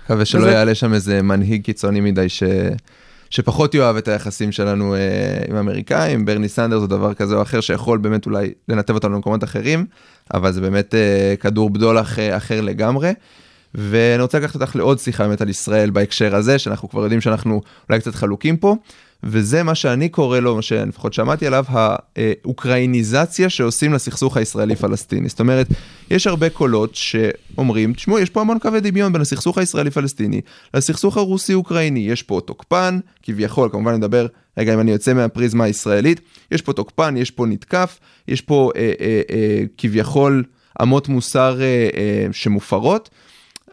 מקווה 0.05 0.25
שלא 0.25 0.39
וזה- 0.41 0.51
יעלה 0.51 0.75
שם 0.75 0.93
איזה 0.93 1.21
מנהיג 1.21 1.63
קיצוני 1.63 1.99
מדי 1.99 2.29
ש... 2.29 2.43
שפחות 3.29 3.75
יאהב 3.75 3.95
את 3.95 4.07
היחסים 4.07 4.51
שלנו 4.51 4.95
אה, 4.95 4.99
עם 5.49 5.55
האמריקאים, 5.55 6.25
ברני 6.25 6.49
סנדרס 6.49 6.81
או 6.81 6.87
דבר 6.87 7.13
כזה 7.13 7.35
או 7.35 7.41
אחר 7.41 7.61
שיכול 7.61 7.97
באמת 7.97 8.25
אולי 8.25 8.51
לנתב 8.69 8.93
אותנו 8.93 9.15
למקומות 9.15 9.43
אחרים, 9.43 9.85
אבל 10.33 10.51
זה 10.51 10.61
באמת 10.61 10.95
אה, 10.95 11.33
כדור 11.39 11.69
בדולח 11.69 12.19
אה, 12.19 12.37
אחר 12.37 12.61
לגמרי. 12.61 13.11
ואני 13.75 14.21
רוצה 14.21 14.39
לקחת 14.39 14.55
אותך 14.55 14.75
לעוד 14.75 14.99
שיחה 14.99 15.27
באמת 15.27 15.41
על 15.41 15.49
ישראל 15.49 15.89
בהקשר 15.89 16.35
הזה, 16.35 16.59
שאנחנו 16.59 16.89
כבר 16.89 17.01
יודעים 17.01 17.21
שאנחנו 17.21 17.61
אולי 17.89 17.99
קצת 17.99 18.15
חלוקים 18.15 18.57
פה, 18.57 18.75
וזה 19.23 19.63
מה 19.63 19.75
שאני 19.75 20.09
קורא 20.09 20.39
לו, 20.39 20.55
מה 20.55 20.61
שלפחות 20.61 21.13
שמעתי 21.13 21.47
עליו, 21.47 21.65
האוקראיניזציה 21.69 23.49
שעושים 23.49 23.93
לסכסוך 23.93 24.37
הישראלי-פלסטיני. 24.37 25.29
זאת 25.29 25.39
אומרת, 25.39 25.67
יש 26.11 26.27
הרבה 26.27 26.49
קולות 26.49 26.95
שאומרים, 26.95 27.93
תשמעו, 27.93 28.19
יש 28.19 28.29
פה 28.29 28.41
המון 28.41 28.59
קווי 28.59 28.81
דמיון 28.81 29.13
בין 29.13 29.21
הסכסוך 29.21 29.57
הישראלי-פלסטיני 29.57 30.41
לסכסוך 30.73 31.17
הרוסי-אוקראיני. 31.17 31.99
יש 31.99 32.23
פה 32.23 32.41
תוקפן, 32.45 32.99
כביכול, 33.23 33.69
כמובן 33.71 33.93
נדבר, 33.93 34.27
רגע, 34.57 34.73
אם 34.73 34.79
אני 34.79 34.91
יוצא 34.91 35.13
מהפריזמה 35.13 35.63
הישראלית, 35.63 36.21
יש 36.51 36.61
פה 36.61 36.73
תוקפן, 36.73 37.17
יש 37.17 37.31
פה 37.31 37.45
נתקף, 37.45 37.99
יש 38.27 38.41
פה 38.41 38.71
אה, 38.75 38.91
אה, 39.01 39.21
אה, 39.31 39.63
כביכול 39.77 40.43
אמות 40.81 41.09
מוסר 41.09 41.61
אה, 41.61 41.65
אה, 41.65 42.27
שמופרות. 42.31 43.09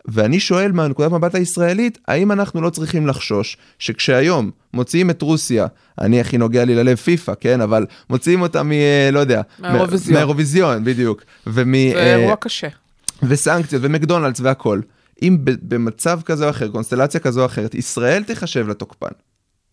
ואני 0.08 0.40
שואל 0.40 0.72
מהנקודת 0.72 1.10
מבט 1.12 1.34
הישראלית, 1.34 1.98
האם 2.08 2.32
אנחנו 2.32 2.60
לא 2.60 2.70
צריכים 2.70 3.06
לחשוש 3.06 3.56
שכשהיום 3.78 4.50
מוציאים 4.74 5.10
את 5.10 5.22
רוסיה, 5.22 5.66
אני 6.00 6.20
הכי 6.20 6.38
נוגע 6.38 6.64
לי 6.64 6.74
ללב 6.74 6.96
פיפא, 6.96 7.32
כן? 7.40 7.60
אבל 7.60 7.86
מוציאים 8.10 8.40
אותה 8.40 8.62
מ... 8.62 8.72
אה, 8.72 9.08
לא 9.12 9.18
יודע. 9.18 9.42
מהאירוויזיון. 9.58 10.14
מהאירוויזיון, 10.14 10.84
בדיוק. 10.84 11.22
ומ... 11.46 11.74
זה 11.92 11.96
אה, 11.96 12.16
אירוע 12.16 12.36
קשה. 12.36 12.68
וסנקציות 13.22 13.82
ומקדונלדס 13.84 14.40
והכל. 14.40 14.80
אם 15.22 15.38
במצב 15.42 16.20
כזה 16.24 16.44
או 16.44 16.50
אחר, 16.50 16.68
קונסטלציה 16.68 17.20
כזו 17.20 17.40
או 17.40 17.46
אחרת, 17.46 17.74
ישראל 17.74 18.22
תיחשב 18.22 18.68
לתוקפן. 18.68 19.10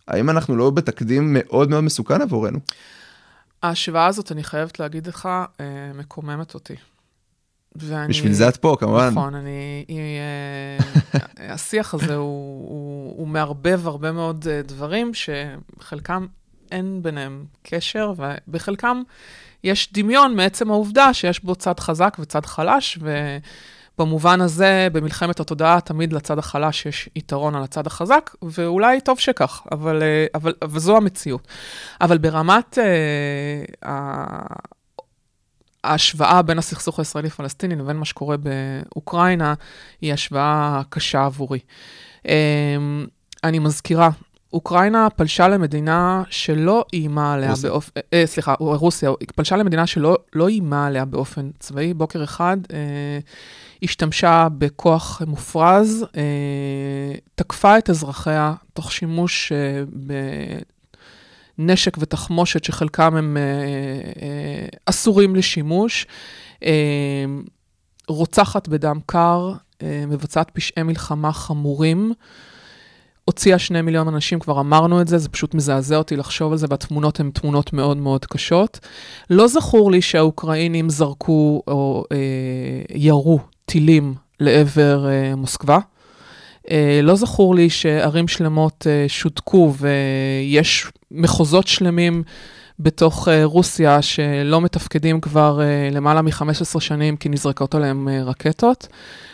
האם 0.08 0.30
אנחנו 0.30 0.56
לא 0.56 0.70
בתקדים 0.70 1.30
מאוד 1.34 1.70
מאוד 1.70 1.84
מסוכן 1.84 2.22
עבורנו? 2.22 2.60
ההשוואה 3.64 4.06
הזאת, 4.06 4.32
אני 4.32 4.44
חייבת 4.44 4.80
להגיד 4.80 5.08
לך, 5.08 5.30
אה, 5.60 5.92
מקוממת 5.96 6.54
אותי. 6.54 6.76
ואני... 7.76 8.08
בשביל 8.08 8.34
זה 8.34 8.50
את 8.50 8.58
פה, 8.58 8.76
כמובן. 8.80 9.10
נכון, 9.10 9.36
אני... 9.36 9.86
אה, 9.90 11.50
השיח 11.54 11.94
הזה 11.94 12.16
הוא, 12.16 12.70
הוא, 12.70 13.14
הוא 13.18 13.28
מערבב 13.28 13.88
הרבה 13.88 14.12
מאוד 14.12 14.48
אה, 14.50 14.62
דברים 14.62 15.12
שחלקם 15.14 16.26
אין 16.72 17.00
ביניהם 17.04 17.46
קשר, 17.64 18.14
ובחלקם 18.18 19.02
יש 19.64 19.94
דמיון 19.94 20.36
מעצם 20.36 20.72
העובדה 20.72 21.14
שיש 21.14 21.44
בו 21.44 21.56
צד 21.56 21.80
חזק 21.80 22.18
וצד 22.20 22.46
חלש, 22.46 23.00
ובמובן 23.98 24.42
הזה, 24.42 24.88
במלחמת 24.92 25.40
התודעה, 25.40 25.82
תמיד 25.82 26.14
לצד 26.14 26.40
החלש 26.40 26.86
יש 26.86 27.10
יתרון 27.16 27.56
על 27.56 27.64
הצד 27.64 27.88
החזק, 27.88 28.36
ואולי 28.42 29.02
טוב 29.02 29.20
שכך, 29.20 29.62
אבל, 29.72 30.04
אה, 30.04 30.26
אבל, 30.36 30.54
אבל 30.62 30.80
זו 30.80 30.98
המציאות. 30.98 31.48
אבל 32.02 32.18
ברמת 32.18 32.78
אה, 33.86 33.94
ההשוואה 35.84 36.42
בין 36.42 36.58
הסכסוך 36.58 37.00
הישראלי-פלסטיני 37.00 37.76
לבין 37.76 37.98
מה 37.98 38.06
שקורה 38.06 38.36
באוקראינה, 38.38 39.54
היא 40.02 40.14
השוואה 40.14 40.82
קשה 40.90 41.26
עבורי. 41.26 41.60
אמ, 42.28 43.06
אני 43.44 43.60
מזכירה, 43.60 44.10
אוקראינה 44.54 45.10
פלשה 45.10 45.48
למדינה 45.48 46.24
שלא 46.30 46.86
איימה 46.94 47.34
עליה 47.34 47.50
רוסיה. 47.50 47.70
באופן, 47.70 48.00
אה, 48.14 48.24
סליחה, 48.26 48.54
רוסיה, 48.60 49.12
פלשה 49.36 49.58
למדינה 49.58 49.88
שלא 49.88 50.18
לא 50.34 50.48
איימה 50.48 50.88
עליה 50.88 51.06
באופן 51.06 51.50
צבאי. 51.60 51.94
בוקר 51.94 52.24
אחד 52.24 52.58
אה, 52.74 53.20
השתמשה 53.84 54.48
בכוח 54.58 55.22
מופרז, 55.28 56.06
אה, 56.18 57.16
תקפה 57.36 57.78
את 57.78 57.90
אזרחיה 57.90 58.54
תוך 58.74 58.92
שימוש 58.92 59.52
אה, 59.52 59.84
בנשק 61.58 61.98
ותחמושת 62.00 62.64
שחלקם 62.64 63.16
הם 63.16 63.38
אה, 63.38 63.42
אה, 64.22 64.68
אסורים 64.86 65.36
לשימוש. 65.36 66.08
אה, 66.64 67.26
רוצחת 68.08 68.68
בדם 68.68 69.00
קר, 69.06 69.54
מבצעת 70.08 70.52
פשעי 70.54 70.84
מלחמה 70.84 71.32
חמורים. 71.32 72.14
הוציאה 73.26 73.60
שני 73.60 73.82
מיליון 73.82 74.08
אנשים, 74.08 74.40
כבר 74.40 74.60
אמרנו 74.60 75.02
את 75.02 75.08
זה, 75.08 75.18
זה 75.18 75.30
פשוט 75.30 75.54
מזעזע 75.54 75.98
אותי 75.98 76.16
לחשוב 76.16 76.52
על 76.52 76.58
זה, 76.58 76.68
והתמונות 76.70 77.20
הן 77.20 77.32
תמונות 77.32 77.74
מאוד 77.74 77.98
מאוד 77.98 78.26
קשות. 78.26 78.80
לא 79.30 79.48
זכור 79.48 79.92
לי 79.92 80.02
שהאוקראינים 80.02 80.90
זרקו 80.90 81.64
או 81.68 82.04
אה, 82.12 82.18
ירו 82.96 83.40
טילים 83.66 84.14
לעבר 84.40 85.08
אה, 85.08 85.36
מוסקבה. 85.36 85.80
אה, 86.72 87.00
לא 87.04 87.16
זכור 87.16 87.56
לי 87.56 87.70
שערים 87.70 88.28
שלמות 88.28 88.88
אה, 88.90 89.06
שותקו 89.08 89.74
ויש 89.78 90.92
מחוזות 91.14 91.68
שלמים 91.68 92.24
בתוך 92.80 93.28
אה, 93.28 93.46
רוסיה 93.46 94.02
שלא 94.02 94.62
מתפקדים 94.62 95.22
כבר 95.22 95.62
אה, 95.62 95.90
למעלה 95.92 96.22
מ-15 96.22 96.80
שנים 96.80 97.18
כי 97.18 97.30
נזרקות 97.30 97.76
עליהם 97.76 98.08
אה, 98.08 98.24
רקטות. 98.24 98.88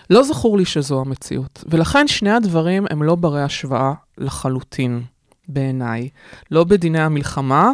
לא 0.10 0.24
זכור 0.24 0.58
לי 0.58 0.66
שזו 0.66 1.02
המציאות, 1.02 1.64
ולכן 1.68 2.08
שני 2.08 2.32
הדברים 2.32 2.86
הם 2.90 3.04
לא 3.04 3.16
ברי 3.16 3.44
השוואה 3.44 3.94
לחלוטין, 4.18 5.02
בעיניי. 5.48 6.10
לא 6.52 6.64
בדיני 6.64 7.00
המלחמה 7.00 7.72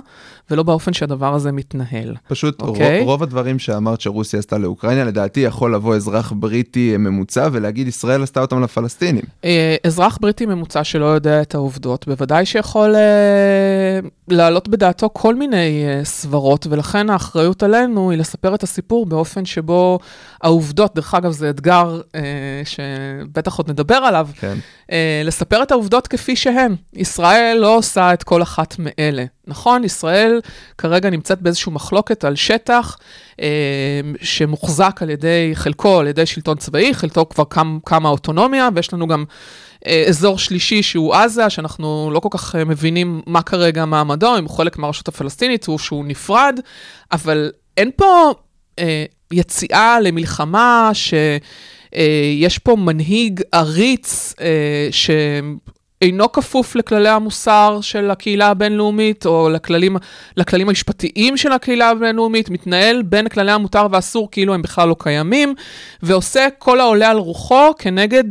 ולא 0.52 0.64
באופן 0.64 0.94
שהדבר 0.94 1.34
הזה 1.34 1.52
מתנהל. 1.52 2.16
פשוט 2.28 2.62
אוקיי. 2.62 3.02
רוב, 3.02 3.24
הדברים 3.24 3.60
שאמרת 3.60 4.02
שרוסיה 4.02 4.40
עשתה 4.40 4.58
לאוקראינה, 4.58 5.04
לדעתי 5.04 5.40
יכול 5.40 5.76
לבוא 5.76 5.96
אזרח 5.96 6.32
בריטי 6.36 6.98
ממוצע 6.98 7.50
ולהגיד 7.52 7.88
ישראל 7.88 8.24
עשתה 8.24 8.42
אותם 8.42 8.64
לפלסטינים. 8.64 9.24
אה, 9.46 9.76
אזרח 9.84 10.18
בריטי 10.22 10.46
ממוצע 10.46 10.84
שלא 10.84 11.06
יודע 11.06 11.42
את 11.42 11.56
העובדות, 11.56 12.08
בוודאי 12.08 12.46
שיכול 12.46 12.96
אה, 12.96 14.00
להעלות 14.28 14.68
בדעתו 14.68 15.10
כל 15.14 15.36
מיני 15.36 15.86
אה, 15.86 16.04
סברות, 16.04 16.68
ולכן 16.70 17.10
האחריות 17.10 17.64
עלינו 17.64 18.12
היא 18.12 18.20
לספר 18.20 18.56
את 18.56 18.64
הסיפור 18.64 19.06
באופן 19.06 19.46
שבו 19.46 20.00
העובדות, 20.42 20.96
דרך 20.96 21.14
אגב, 21.14 21.32
זה 21.32 21.50
אתגר 21.50 22.02
אה, 22.16 22.22
שבטח 22.66 23.58
עוד 23.58 23.70
נדבר 23.70 23.96
עליו, 23.96 24.28
כן. 24.40 24.58
אה, 24.92 25.22
לספר 25.26 25.64
את 25.64 25.72
העובדות 25.72 26.08
כפי 26.08 26.36
שהן. 26.36 26.76
ישראל 26.94 27.58
לא 27.62 27.78
עושה 27.78 28.14
את 28.14 28.24
כל 28.24 28.42
אחת 28.42 28.76
מאלה. 28.80 29.26
נכון, 29.48 29.84
ישראל 29.84 30.42
כרגע 30.78 31.10
נמצאת 31.10 31.42
באיזושהי 31.42 31.72
מחלוקת 31.72 32.24
על 32.24 32.36
שטח 32.36 32.98
אה, 33.42 34.02
שמוחזק 34.22 35.00
על 35.02 35.10
ידי, 35.10 35.52
חלקו 35.54 36.00
על 36.00 36.08
ידי 36.08 36.26
שלטון 36.26 36.58
צבאי, 36.58 36.94
חלקו 36.94 37.30
כבר 37.30 37.44
קם, 37.44 37.80
קמה 37.86 38.10
אוטונומיה, 38.10 38.70
ויש 38.76 38.94
לנו 38.94 39.08
גם 39.08 39.24
אה, 39.88 40.06
אזור 40.08 40.40
שלישי 40.40 40.84
שהוא 40.84 41.16
עזה, 41.16 41.50
שאנחנו 41.50 42.10
לא 42.14 42.20
כל 42.20 42.30
כך 42.32 42.56
אה, 42.56 42.66
מבינים 42.66 43.22
מה 43.28 43.42
כרגע 43.42 43.86
מעמדו, 43.86 44.38
אם 44.38 44.44
הוא 44.44 44.58
חלק 44.58 44.78
מהרשות 44.78 45.08
הפלסטינית 45.08 45.68
או 45.68 45.80
שהוא 45.80 46.06
נפרד, 46.06 46.60
אבל 47.12 47.52
אין 47.78 47.92
פה 47.96 48.34
אה, 48.80 49.06
יציאה 49.32 50.00
למלחמה 50.00 50.90
ש... 50.94 51.14
אה, 51.96 52.34
יש 52.36 52.58
פה 52.58 52.76
מנהיג 52.76 53.42
עריץ 53.52 54.34
אה, 54.42 54.88
שאינו 56.04 56.32
כפוף 56.32 56.76
לכללי 56.76 57.10
המוסר 57.10 57.80
של 57.82 58.12
הקהילה 58.12 58.48
הבינלאומית, 58.48 59.26
או 59.26 59.50
לכללים, 59.50 59.98
לכללים 60.38 60.70
המשפטיים 60.70 61.38
של 61.38 61.52
הקהילה 61.52 61.90
הבינלאומית, 61.90 62.50
מתנהל 62.50 63.02
בין 63.02 63.28
כללי 63.28 63.52
המותר 63.52 63.88
והאסור 63.92 64.32
כאילו 64.32 64.54
הם 64.54 64.62
בכלל 64.62 64.88
לא 64.90 64.96
קיימים, 65.00 65.56
ועושה 66.04 66.48
כל 66.58 66.80
העולה 66.80 67.10
על 67.10 67.18
רוחו 67.18 67.72
כנגד 67.80 68.24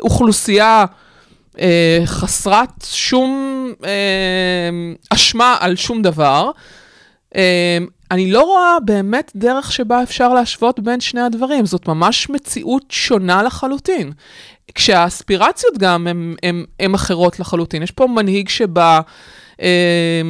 אוכלוסייה 0.00 0.84
אה, 1.60 2.02
חסרת 2.04 2.84
שום 2.84 3.72
אה, 3.84 4.70
אשמה 5.10 5.56
על 5.60 5.76
שום 5.76 6.02
דבר. 6.02 6.50
אה, 7.36 7.78
אני 8.10 8.30
לא 8.30 8.42
רואה 8.42 8.76
באמת 8.84 9.32
דרך 9.36 9.72
שבה 9.72 10.02
אפשר 10.02 10.34
להשוות 10.34 10.80
בין 10.80 11.00
שני 11.00 11.20
הדברים, 11.20 11.66
זאת 11.66 11.88
ממש 11.88 12.30
מציאות 12.30 12.84
שונה 12.88 13.42
לחלוטין. 13.42 14.12
כשהאספירציות 14.74 15.78
גם 15.78 16.06
הן 16.80 16.94
אחרות 16.94 17.40
לחלוטין. 17.40 17.82
יש 17.82 17.90
פה 17.90 18.06
מנהיג 18.06 18.48
שבא 18.48 19.00
אה, 19.62 20.22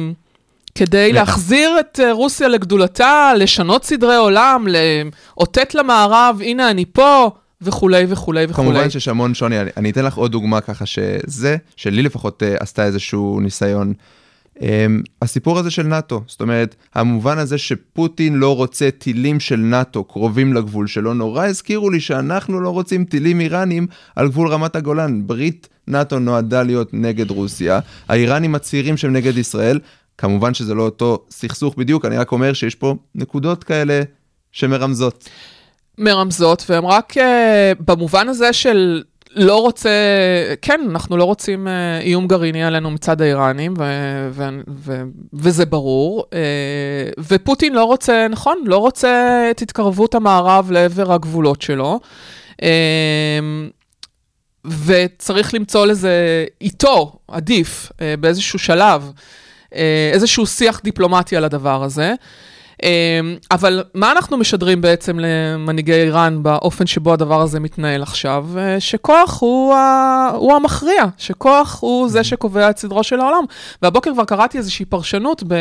כדי 0.75 1.13
להחזיר 1.13 1.79
את 1.79 1.99
אה, 2.03 2.13
רוסיה 2.13 2.47
לגדולתה, 2.47 3.31
לשנות 3.37 3.83
סדרי 3.83 4.15
עולם, 4.15 4.67
לאותת 4.67 5.75
למערב, 5.75 6.41
הנה 6.41 6.71
אני 6.71 6.85
פה. 6.85 7.29
וכולי 7.61 8.05
וכולי 8.09 8.45
וכולי. 8.49 8.67
כמובן 8.67 8.89
שיש 8.89 9.07
המון 9.07 9.33
שוני, 9.33 9.61
אני, 9.61 9.69
אני 9.77 9.89
אתן 9.89 10.05
לך 10.05 10.15
עוד 10.15 10.31
דוגמה 10.31 10.61
ככה 10.61 10.85
שזה, 10.85 11.57
שלי 11.75 12.01
לפחות 12.01 12.43
uh, 12.43 12.63
עשתה 12.63 12.85
איזשהו 12.85 13.39
ניסיון. 13.39 13.93
Um, 14.59 14.63
הסיפור 15.21 15.59
הזה 15.59 15.71
של 15.71 15.83
נאטו, 15.83 16.21
זאת 16.27 16.41
אומרת, 16.41 16.75
המובן 16.95 17.37
הזה 17.37 17.57
שפוטין 17.57 18.35
לא 18.35 18.55
רוצה 18.55 18.89
טילים 18.91 19.39
של 19.39 19.55
נאטו 19.55 20.03
קרובים 20.03 20.53
לגבול 20.53 20.87
שלו, 20.87 21.13
נורא 21.13 21.45
הזכירו 21.45 21.89
לי 21.89 21.99
שאנחנו 21.99 22.59
לא 22.59 22.69
רוצים 22.69 23.05
טילים 23.05 23.41
איראנים 23.41 23.87
על 24.15 24.27
גבול 24.27 24.47
רמת 24.47 24.75
הגולן. 24.75 25.27
ברית 25.27 25.67
נאטו 25.87 26.19
נועדה 26.19 26.63
להיות 26.63 26.89
נגד 26.93 27.31
רוסיה, 27.31 27.79
האיראנים 28.09 28.51
מצהירים 28.51 28.97
שהם 28.97 29.13
נגד 29.13 29.37
ישראל, 29.37 29.79
כמובן 30.17 30.53
שזה 30.53 30.73
לא 30.73 30.83
אותו 30.83 31.25
סכסוך 31.29 31.75
בדיוק, 31.77 32.05
אני 32.05 32.17
רק 32.17 32.31
אומר 32.31 32.53
שיש 32.53 32.75
פה 32.75 32.95
נקודות 33.15 33.63
כאלה 33.63 34.01
שמרמזות. 34.51 35.29
מרמזות, 35.97 36.65
והם 36.69 36.85
רק 36.85 37.17
uh, 37.17 37.21
במובן 37.79 38.29
הזה 38.29 38.53
של 38.53 39.03
לא 39.35 39.61
רוצה, 39.61 39.89
כן, 40.61 40.81
אנחנו 40.89 41.17
לא 41.17 41.23
רוצים 41.23 41.67
uh, 41.67 42.03
איום 42.03 42.27
גרעיני 42.27 42.63
עלינו 42.63 42.91
מצד 42.91 43.21
האיראנים, 43.21 43.73
ו- 43.77 44.29
ו- 44.31 44.61
ו- 44.69 45.01
וזה 45.33 45.65
ברור. 45.65 46.25
Uh, 46.29 47.21
ופוטין 47.27 47.73
לא 47.73 47.83
רוצה, 47.83 48.27
נכון, 48.29 48.63
לא 48.65 48.77
רוצה 48.77 49.47
את 49.51 49.61
התקרבות 49.61 50.15
המערב 50.15 50.71
לעבר 50.71 51.13
הגבולות 51.13 51.61
שלו. 51.61 51.99
Uh, 52.51 52.65
וצריך 54.85 55.53
למצוא 55.53 55.85
לזה 55.85 56.45
איתו, 56.61 57.19
עדיף, 57.27 57.91
באיזשהו 58.19 58.59
שלב, 58.59 59.11
איזשהו 60.13 60.47
שיח 60.47 60.81
דיפלומטי 60.83 61.37
על 61.37 61.43
הדבר 61.43 61.83
הזה. 61.83 62.13
אמ, 62.83 63.35
אבל 63.51 63.83
מה 63.93 64.11
אנחנו 64.11 64.37
משדרים 64.37 64.81
בעצם 64.81 65.19
למנהיגי 65.19 65.93
איראן 65.93 66.43
באופן 66.43 66.87
שבו 66.87 67.13
הדבר 67.13 67.41
הזה 67.41 67.59
מתנהל 67.59 68.01
עכשיו? 68.03 68.45
אה, 68.57 68.79
שכוח 68.79 69.41
הוא, 69.41 69.73
ה... 69.73 70.29
הוא 70.35 70.53
המכריע, 70.53 71.05
שכוח 71.17 71.77
הוא 71.81 72.09
זה 72.09 72.23
שקובע 72.23 72.69
את 72.69 72.77
סדרו 72.77 73.03
של 73.03 73.19
העולם. 73.19 73.43
והבוקר 73.81 74.13
כבר 74.13 74.25
קראתי 74.25 74.57
איזושהי 74.57 74.85
פרשנות 74.85 75.43
ב... 75.47 75.55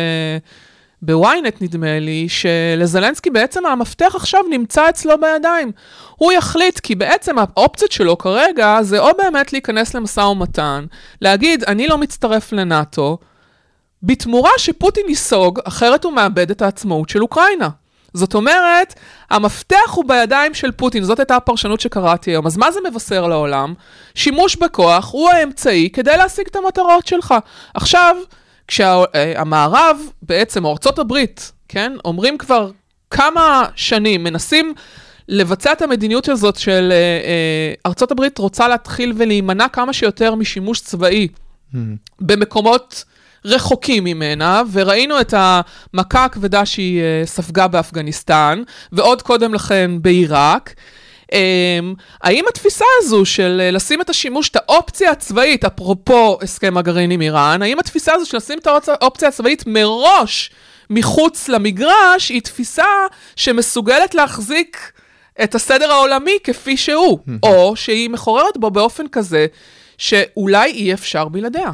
בוויינט 1.02 1.62
נדמה 1.62 1.98
לי, 1.98 2.26
שלזלנסקי 2.28 3.30
בעצם 3.30 3.66
המפתח 3.66 4.12
עכשיו 4.16 4.40
נמצא 4.50 4.88
אצלו 4.88 5.14
בידיים. 5.20 5.72
הוא 6.16 6.32
יחליט, 6.32 6.80
כי 6.80 6.94
בעצם 6.94 7.36
האופציות 7.38 7.92
שלו 7.92 8.18
כרגע 8.18 8.78
זה 8.82 8.98
או 8.98 9.08
באמת 9.18 9.52
להיכנס 9.52 9.94
למשא 9.94 10.20
ומתן, 10.20 10.84
להגיד, 11.22 11.64
אני 11.64 11.86
לא 11.86 11.98
מצטרף 11.98 12.52
לנאטו, 12.52 13.18
בתמורה 14.02 14.50
שפוטין 14.58 15.04
ייסוג, 15.08 15.60
אחרת 15.64 16.04
הוא 16.04 16.12
מאבד 16.12 16.50
את 16.50 16.62
העצמאות 16.62 17.08
של 17.08 17.22
אוקראינה. 17.22 17.68
זאת 18.14 18.34
אומרת, 18.34 18.94
המפתח 19.30 19.90
הוא 19.94 20.04
בידיים 20.04 20.54
של 20.54 20.72
פוטין, 20.72 21.04
זאת 21.04 21.18
הייתה 21.18 21.36
הפרשנות 21.36 21.80
שקראתי 21.80 22.30
היום. 22.30 22.46
אז 22.46 22.56
מה 22.56 22.72
זה 22.72 22.80
מבשר 22.90 23.26
לעולם? 23.26 23.74
שימוש 24.14 24.56
בכוח 24.56 25.12
הוא 25.12 25.30
האמצעי 25.30 25.90
כדי 25.92 26.16
להשיג 26.16 26.46
את 26.50 26.56
המטרות 26.56 27.06
שלך. 27.06 27.34
עכשיו, 27.74 28.16
כשהמערב, 28.68 29.96
בעצם, 30.22 30.64
או 30.64 30.72
ארצות 30.72 30.98
הברית, 30.98 31.52
כן, 31.68 31.92
אומרים 32.04 32.38
כבר 32.38 32.70
כמה 33.10 33.64
שנים, 33.74 34.24
מנסים 34.24 34.74
לבצע 35.28 35.72
את 35.72 35.82
המדיניות 35.82 36.28
הזאת 36.28 36.56
של 36.56 36.88
אה, 36.92 36.96
אה, 36.96 37.74
ארצות 37.86 38.10
הברית 38.10 38.38
רוצה 38.38 38.68
להתחיל 38.68 39.12
ולהימנע 39.16 39.68
כמה 39.68 39.92
שיותר 39.92 40.34
משימוש 40.34 40.80
צבאי 40.80 41.28
במקומות 42.20 43.04
רחוקים 43.44 44.04
ממנה, 44.04 44.62
וראינו 44.72 45.20
את 45.20 45.34
המכה 45.36 46.24
הכבדה 46.24 46.66
שהיא 46.66 47.02
ספגה 47.24 47.68
באפגניסטן, 47.68 48.62
ועוד 48.92 49.22
קודם 49.22 49.54
לכן 49.54 49.90
בעיראק. 50.02 50.74
Um, 51.32 51.34
האם 52.22 52.44
התפיסה 52.48 52.84
הזו 52.98 53.24
של 53.24 53.62
uh, 53.68 53.74
לשים 53.74 54.00
את 54.00 54.10
השימוש, 54.10 54.48
את 54.48 54.56
האופציה 54.56 55.10
הצבאית, 55.10 55.64
אפרופו 55.64 56.38
הסכם 56.42 56.76
הגרעין 56.76 57.10
עם 57.10 57.20
איראן, 57.20 57.62
האם 57.62 57.78
התפיסה 57.78 58.12
הזו 58.14 58.26
של 58.26 58.36
לשים 58.36 58.58
את 58.58 58.66
האופציה 58.66 59.28
הצבאית 59.28 59.64
מראש 59.66 60.50
מחוץ 60.90 61.48
למגרש, 61.48 62.28
היא 62.28 62.42
תפיסה 62.42 62.84
שמסוגלת 63.36 64.14
להחזיק 64.14 64.92
את 65.44 65.54
הסדר 65.54 65.92
העולמי 65.92 66.38
כפי 66.44 66.76
שהוא, 66.76 67.18
או 67.42 67.76
שהיא 67.76 68.10
מחוררת 68.10 68.56
בו 68.56 68.70
באופן 68.70 69.08
כזה 69.08 69.46
שאולי 69.98 70.70
אי 70.70 70.92
אפשר 70.92 71.28
בלעדיה. 71.28 71.70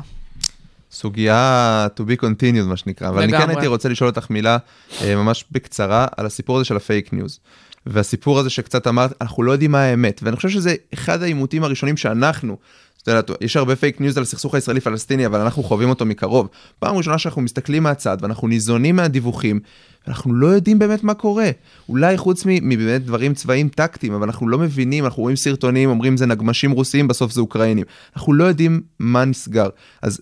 סוגיה 0.94 1.86
to 1.96 2.02
be 2.02 2.22
continued 2.22 2.64
מה 2.66 2.76
שנקרא, 2.76 3.08
אבל 3.08 3.22
אני 3.22 3.32
כן 3.32 3.38
לגמרי. 3.38 3.54
הייתי 3.54 3.66
רוצה 3.66 3.88
לשאול 3.88 4.10
אותך 4.10 4.30
מילה 4.30 4.58
אה, 5.02 5.16
ממש 5.16 5.44
בקצרה 5.52 6.06
על 6.16 6.26
הסיפור 6.26 6.56
הזה 6.56 6.64
של 6.64 6.76
הפייק 6.76 7.12
ניוז. 7.12 7.38
והסיפור 7.86 8.38
הזה 8.38 8.50
שקצת 8.50 8.86
אמרת, 8.86 9.12
אנחנו 9.20 9.42
לא 9.42 9.52
יודעים 9.52 9.70
מה 9.70 9.80
האמת, 9.80 10.20
ואני 10.24 10.36
חושב 10.36 10.48
שזה 10.48 10.74
אחד 10.94 11.22
העימותים 11.22 11.64
הראשונים 11.64 11.96
שאנחנו, 11.96 12.56
את 13.02 13.08
יודעת, 13.08 13.30
יש 13.40 13.56
הרבה 13.56 13.76
פייק 13.76 14.00
ניוז 14.00 14.16
על 14.16 14.22
הסכסוך 14.22 14.54
הישראלי-פלסטיני, 14.54 15.26
אבל 15.26 15.40
אנחנו 15.40 15.62
חווים 15.62 15.88
אותו 15.88 16.04
מקרוב. 16.04 16.48
פעם 16.78 16.96
ראשונה 16.96 17.18
שאנחנו 17.18 17.42
מסתכלים 17.42 17.82
מהצד 17.82 18.16
ואנחנו 18.20 18.48
ניזונים 18.48 18.96
מהדיווחים, 18.96 19.60
ואנחנו 20.06 20.34
לא 20.34 20.46
יודעים 20.46 20.78
באמת 20.78 21.04
מה 21.04 21.14
קורה. 21.14 21.50
אולי 21.88 22.16
חוץ 22.16 22.42
מבאמת 22.46 23.04
דברים 23.04 23.34
צבאיים 23.34 23.68
טקטיים, 23.68 24.12
אבל 24.12 24.22
אנחנו 24.22 24.48
לא 24.48 24.58
מבינים, 24.58 25.04
אנחנו 25.04 25.22
רואים 25.22 25.36
סרטונים, 25.36 25.90
אומרים 25.90 26.16
זה 26.16 26.26
נגמשים 26.26 26.70
רוסיים, 26.70 27.08
בסוף 27.08 27.32
זה 27.32 27.40
אוקראינים. 27.40 27.84
אנחנו 28.16 28.32
לא 28.32 28.44
יודעים 28.44 28.80
מה 28.98 29.24
נסגר. 29.24 29.68
אז 30.02 30.20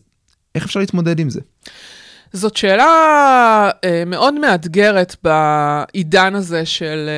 איך 0.55 0.65
אפשר 0.65 0.81
להתמודד 0.81 1.19
עם 1.19 1.31
זה? 1.31 1.41
זאת 2.33 2.57
שאלה 2.57 3.71
אה, 3.85 4.03
מאוד 4.07 4.35
מאתגרת 4.35 5.17
בעידן 5.25 6.35
הזה 6.35 6.67
של 6.67 7.09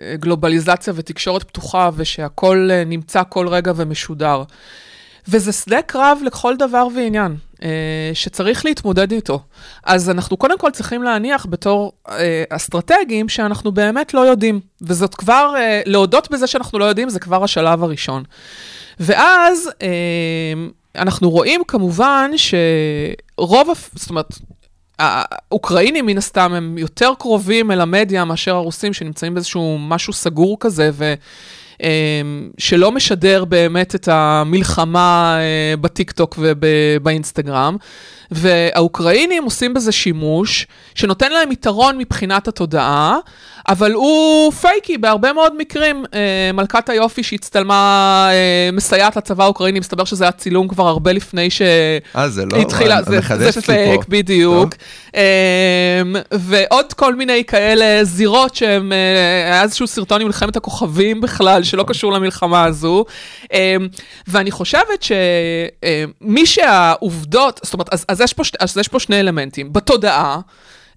אה, 0.00 0.16
גלובליזציה 0.16 0.92
ותקשורת 0.96 1.42
פתוחה 1.42 1.90
ושהכול 1.96 2.70
אה, 2.70 2.84
נמצא 2.84 3.22
כל 3.28 3.48
רגע 3.48 3.72
ומשודר. 3.76 4.42
וזה 5.28 5.52
שדה 5.52 5.82
קרב 5.82 6.18
לכל 6.24 6.56
דבר 6.56 6.86
ועניין, 6.94 7.36
שצריך 8.14 8.64
להתמודד 8.64 9.12
איתו. 9.12 9.40
אז 9.84 10.10
אנחנו 10.10 10.36
קודם 10.36 10.58
כל 10.58 10.70
צריכים 10.70 11.02
להניח 11.02 11.46
בתור 11.50 11.92
אה, 12.08 12.44
אסטרטגים 12.50 13.28
שאנחנו 13.28 13.72
באמת 13.72 14.14
לא 14.14 14.20
יודעים. 14.20 14.60
וזאת 14.82 15.14
כבר, 15.14 15.54
אה, 15.56 15.82
להודות 15.86 16.30
בזה 16.30 16.46
שאנחנו 16.46 16.78
לא 16.78 16.84
יודעים, 16.84 17.10
זה 17.10 17.20
כבר 17.20 17.44
השלב 17.44 17.82
הראשון. 17.82 18.22
ואז 19.00 19.70
אה, 19.82 19.88
אנחנו 20.96 21.30
רואים 21.30 21.62
כמובן 21.68 22.30
שרוב, 22.36 23.68
זאת 23.94 24.10
אומרת, 24.10 24.34
האוקראינים 24.98 26.06
מן 26.06 26.18
הסתם 26.18 26.52
הם 26.52 26.78
יותר 26.78 27.12
קרובים 27.18 27.70
אל 27.70 27.80
המדיה 27.80 28.24
מאשר 28.24 28.54
הרוסים 28.54 28.92
שנמצאים 28.92 29.34
באיזשהו 29.34 29.78
משהו 29.80 30.12
סגור 30.12 30.56
כזה, 30.60 30.90
ו... 30.92 31.14
אמ, 31.82 32.50
שלא 32.58 32.92
משדר 32.92 33.44
באמת 33.44 33.94
את 33.94 34.08
המלחמה 34.12 35.36
אה, 35.40 35.76
בטיקטוק 35.76 36.38
ובאינסטגרם. 36.40 37.76
והאוקראינים 38.30 39.44
עושים 39.44 39.74
בזה 39.74 39.92
שימוש 39.92 40.66
שנותן 40.94 41.32
להם 41.32 41.52
יתרון 41.52 41.98
מבחינת 41.98 42.48
התודעה, 42.48 43.18
אבל 43.68 43.92
הוא 43.92 44.52
פייקי 44.52 44.98
בהרבה 44.98 45.32
מאוד 45.32 45.56
מקרים. 45.58 46.04
אה, 46.14 46.52
מלכת 46.54 46.88
היופי 46.88 47.22
שהצטלמה 47.22 48.28
אה, 48.32 48.70
מסייעת 48.72 49.16
לצבא 49.16 49.44
האוקראיני, 49.44 49.80
מסתבר 49.80 50.04
שזה 50.04 50.24
היה 50.24 50.32
צילום 50.32 50.68
כבר 50.68 50.88
הרבה 50.88 51.12
לפני 51.12 51.50
ש... 51.50 51.62
אה, 52.16 52.28
זה 52.28 52.44
לא... 52.46 52.58
זה, 53.04 53.18
מחדש 53.18 53.54
זה 53.54 53.60
לי 53.60 53.66
פה. 53.66 53.72
פייק, 53.72 54.08
בדיוק. 54.08 54.74
Um, 55.08 55.12
ועוד 56.32 56.92
כל 56.92 57.14
מיני 57.14 57.44
כאלה 57.44 58.04
זירות 58.04 58.54
שהם, 58.54 58.92
היה 59.46 59.62
איזשהו 59.62 59.86
סרטון 59.86 60.20
עם 60.20 60.26
מלחמת 60.26 60.56
הכוכבים 60.56 61.20
בכלל, 61.20 61.62
שלא 61.62 61.82
קשור 61.82 62.12
למלחמה 62.12 62.64
הזו. 62.64 63.04
ואני 64.28 64.50
חושבת 64.50 65.02
שמי 65.02 66.46
שהעובדות, 66.46 67.60
זאת 67.62 67.74
אומרת, 67.74 67.88
אז, 67.94 68.04
אז, 68.08 68.19
יש 68.20 68.32
פה, 68.32 68.42
אז 68.60 68.76
יש 68.76 68.88
פה 68.88 69.00
שני 69.00 69.20
אלמנטים. 69.20 69.72
בתודעה, 69.72 70.40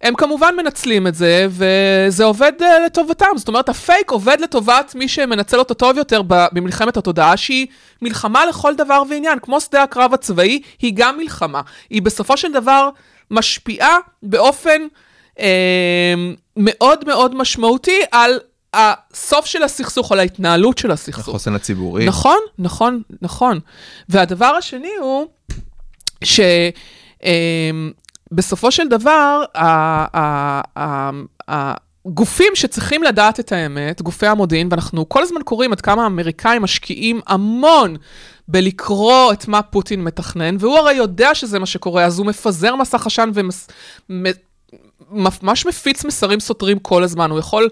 הם 0.03 0.15
כמובן 0.15 0.55
מנצלים 0.57 1.07
את 1.07 1.15
זה, 1.15 1.47
וזה 1.49 2.23
עובד 2.23 2.51
uh, 2.59 2.63
לטובתם. 2.85 3.25
זאת 3.35 3.47
אומרת, 3.47 3.69
הפייק 3.69 4.11
עובד 4.11 4.37
לטובת 4.41 4.95
מי 4.95 5.07
שמנצל 5.07 5.59
אותו 5.59 5.73
טוב 5.73 5.97
יותר 5.97 6.21
במלחמת 6.27 6.97
התודעה, 6.97 7.37
שהיא 7.37 7.67
מלחמה 8.01 8.45
לכל 8.45 8.75
דבר 8.75 9.03
ועניין. 9.09 9.39
כמו 9.41 9.61
שדה 9.61 9.83
הקרב 9.83 10.13
הצבאי, 10.13 10.61
היא 10.79 10.91
גם 10.95 11.17
מלחמה. 11.17 11.61
היא 11.89 12.01
בסופו 12.01 12.37
של 12.37 12.51
דבר 12.51 12.89
משפיעה 13.31 13.97
באופן 14.23 14.81
אה, 15.39 16.13
מאוד 16.57 17.05
מאוד 17.07 17.35
משמעותי 17.35 17.99
על 18.11 18.39
הסוף 18.73 19.45
של 19.45 19.63
הסכסוך, 19.63 20.11
על 20.11 20.19
ההתנהלות 20.19 20.77
של 20.77 20.91
הסכסוך. 20.91 21.27
החוסן 21.27 21.55
הציבורי. 21.55 22.05
נכון, 22.05 22.37
נכון, 22.59 23.01
נכון. 23.21 23.59
והדבר 24.09 24.45
השני 24.45 24.91
הוא 25.01 25.27
שבסופו 27.23 28.71
של 28.71 28.87
דבר, 28.87 29.43
הגופים 32.05 32.51
שצריכים 32.55 33.03
לדעת 33.03 33.39
את 33.39 33.51
האמת, 33.51 34.01
גופי 34.01 34.27
המודיעין, 34.27 34.67
ואנחנו 34.71 35.09
כל 35.09 35.23
הזמן 35.23 35.41
קוראים 35.45 35.71
עד 35.71 35.81
כמה 35.81 36.03
האמריקאים 36.03 36.61
משקיעים 36.61 37.21
המון 37.27 37.95
בלקרוא 38.47 39.33
את 39.33 39.47
מה 39.47 39.61
פוטין 39.61 40.03
מתכנן, 40.03 40.55
והוא 40.59 40.77
הרי 40.77 40.93
יודע 40.93 41.35
שזה 41.35 41.59
מה 41.59 41.65
שקורה, 41.65 42.05
אז 42.05 42.19
הוא 42.19 42.27
מפזר 42.27 42.75
מסך 42.75 43.07
עשן 43.07 43.29
וממש 45.09 45.65
מפיץ 45.65 46.05
מסרים 46.05 46.39
סותרים 46.39 46.79
כל 46.79 47.03
הזמן. 47.03 47.31
הוא 47.31 47.39
יכול 47.39 47.69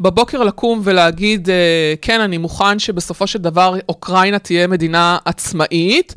בבוקר 0.00 0.42
לקום 0.42 0.80
ולהגיד, 0.84 1.50
אה, 1.50 1.94
כן, 2.02 2.20
אני 2.20 2.38
מוכן 2.38 2.78
שבסופו 2.78 3.26
של 3.26 3.38
דבר 3.38 3.74
אוקראינה 3.88 4.38
תהיה 4.38 4.66
מדינה 4.66 5.18
עצמאית, 5.24 6.14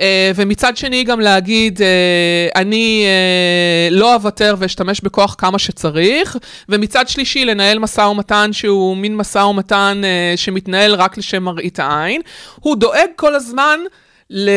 אה, 0.00 0.30
ומצד 0.34 0.76
שני 0.76 1.04
גם 1.04 1.20
להגיד, 1.20 1.82
אה, 1.82 2.60
אני 2.60 3.06
לא 3.90 4.14
אוותר 4.14 4.54
ואשתמש 4.58 5.00
בכוח 5.00 5.34
כמה 5.38 5.58
שצריך, 5.58 6.36
ומצד 6.68 7.08
שלישי 7.08 7.44
לנהל 7.44 7.78
משא 7.78 8.00
ומתן 8.00 8.52
שהוא 8.52 8.96
מין 8.96 9.16
משא 9.16 9.38
ומתן 9.38 10.02
שמתנהל 10.36 10.94
רק 10.94 11.18
לשם 11.18 11.42
מראית 11.42 11.78
העין. 11.78 12.20
הוא 12.60 12.76
דואג 12.76 13.08
כל 13.16 13.34
הזמן 13.34 13.80
ל... 14.30 14.50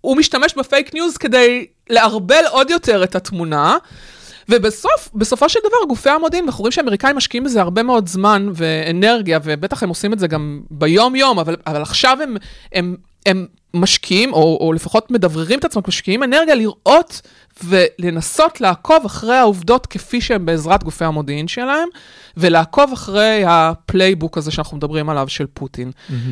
הוא 0.00 0.16
משתמש 0.16 0.54
בפייק 0.54 0.94
ניוז 0.94 1.16
כדי 1.16 1.66
לערבל 1.90 2.44
עוד 2.50 2.70
יותר 2.70 3.04
את 3.04 3.14
התמונה. 3.14 3.76
ובסוף, 4.52 5.10
בסופו 5.14 5.48
של 5.48 5.60
דבר, 5.60 5.88
גופי 5.88 6.10
המודיעין, 6.10 6.44
אנחנו 6.44 6.62
רואים 6.62 6.72
שהאמריקאים 6.72 7.16
משקיעים 7.16 7.44
בזה 7.44 7.60
הרבה 7.60 7.82
מאוד 7.82 8.08
זמן 8.08 8.48
ואנרגיה, 8.54 9.38
ובטח 9.44 9.82
הם 9.82 9.88
עושים 9.88 10.12
את 10.12 10.18
זה 10.18 10.26
גם 10.26 10.60
ביום-יום, 10.70 11.38
אבל, 11.38 11.56
אבל 11.66 11.82
עכשיו 11.82 12.18
הם, 12.22 12.36
הם, 12.72 12.96
הם 13.26 13.46
משקיעים, 13.74 14.32
או, 14.32 14.58
או 14.60 14.72
לפחות 14.72 15.10
מדבררים 15.10 15.58
את 15.58 15.64
עצמם, 15.64 15.82
משקיעים 15.88 16.22
אנרגיה 16.22 16.54
לראות 16.54 17.20
ולנסות 17.64 18.60
לעקוב 18.60 19.04
אחרי 19.04 19.36
העובדות 19.36 19.86
כפי 19.86 20.20
שהן 20.20 20.46
בעזרת 20.46 20.84
גופי 20.84 21.04
המודיעין 21.04 21.48
שלהם, 21.48 21.88
ולעקוב 22.36 22.92
אחרי 22.92 23.42
ה 23.46 23.56
playbook 23.56 24.38
הזה 24.38 24.50
שאנחנו 24.50 24.76
מדברים 24.76 25.10
עליו 25.10 25.28
של 25.28 25.46
פוטין. 25.54 25.90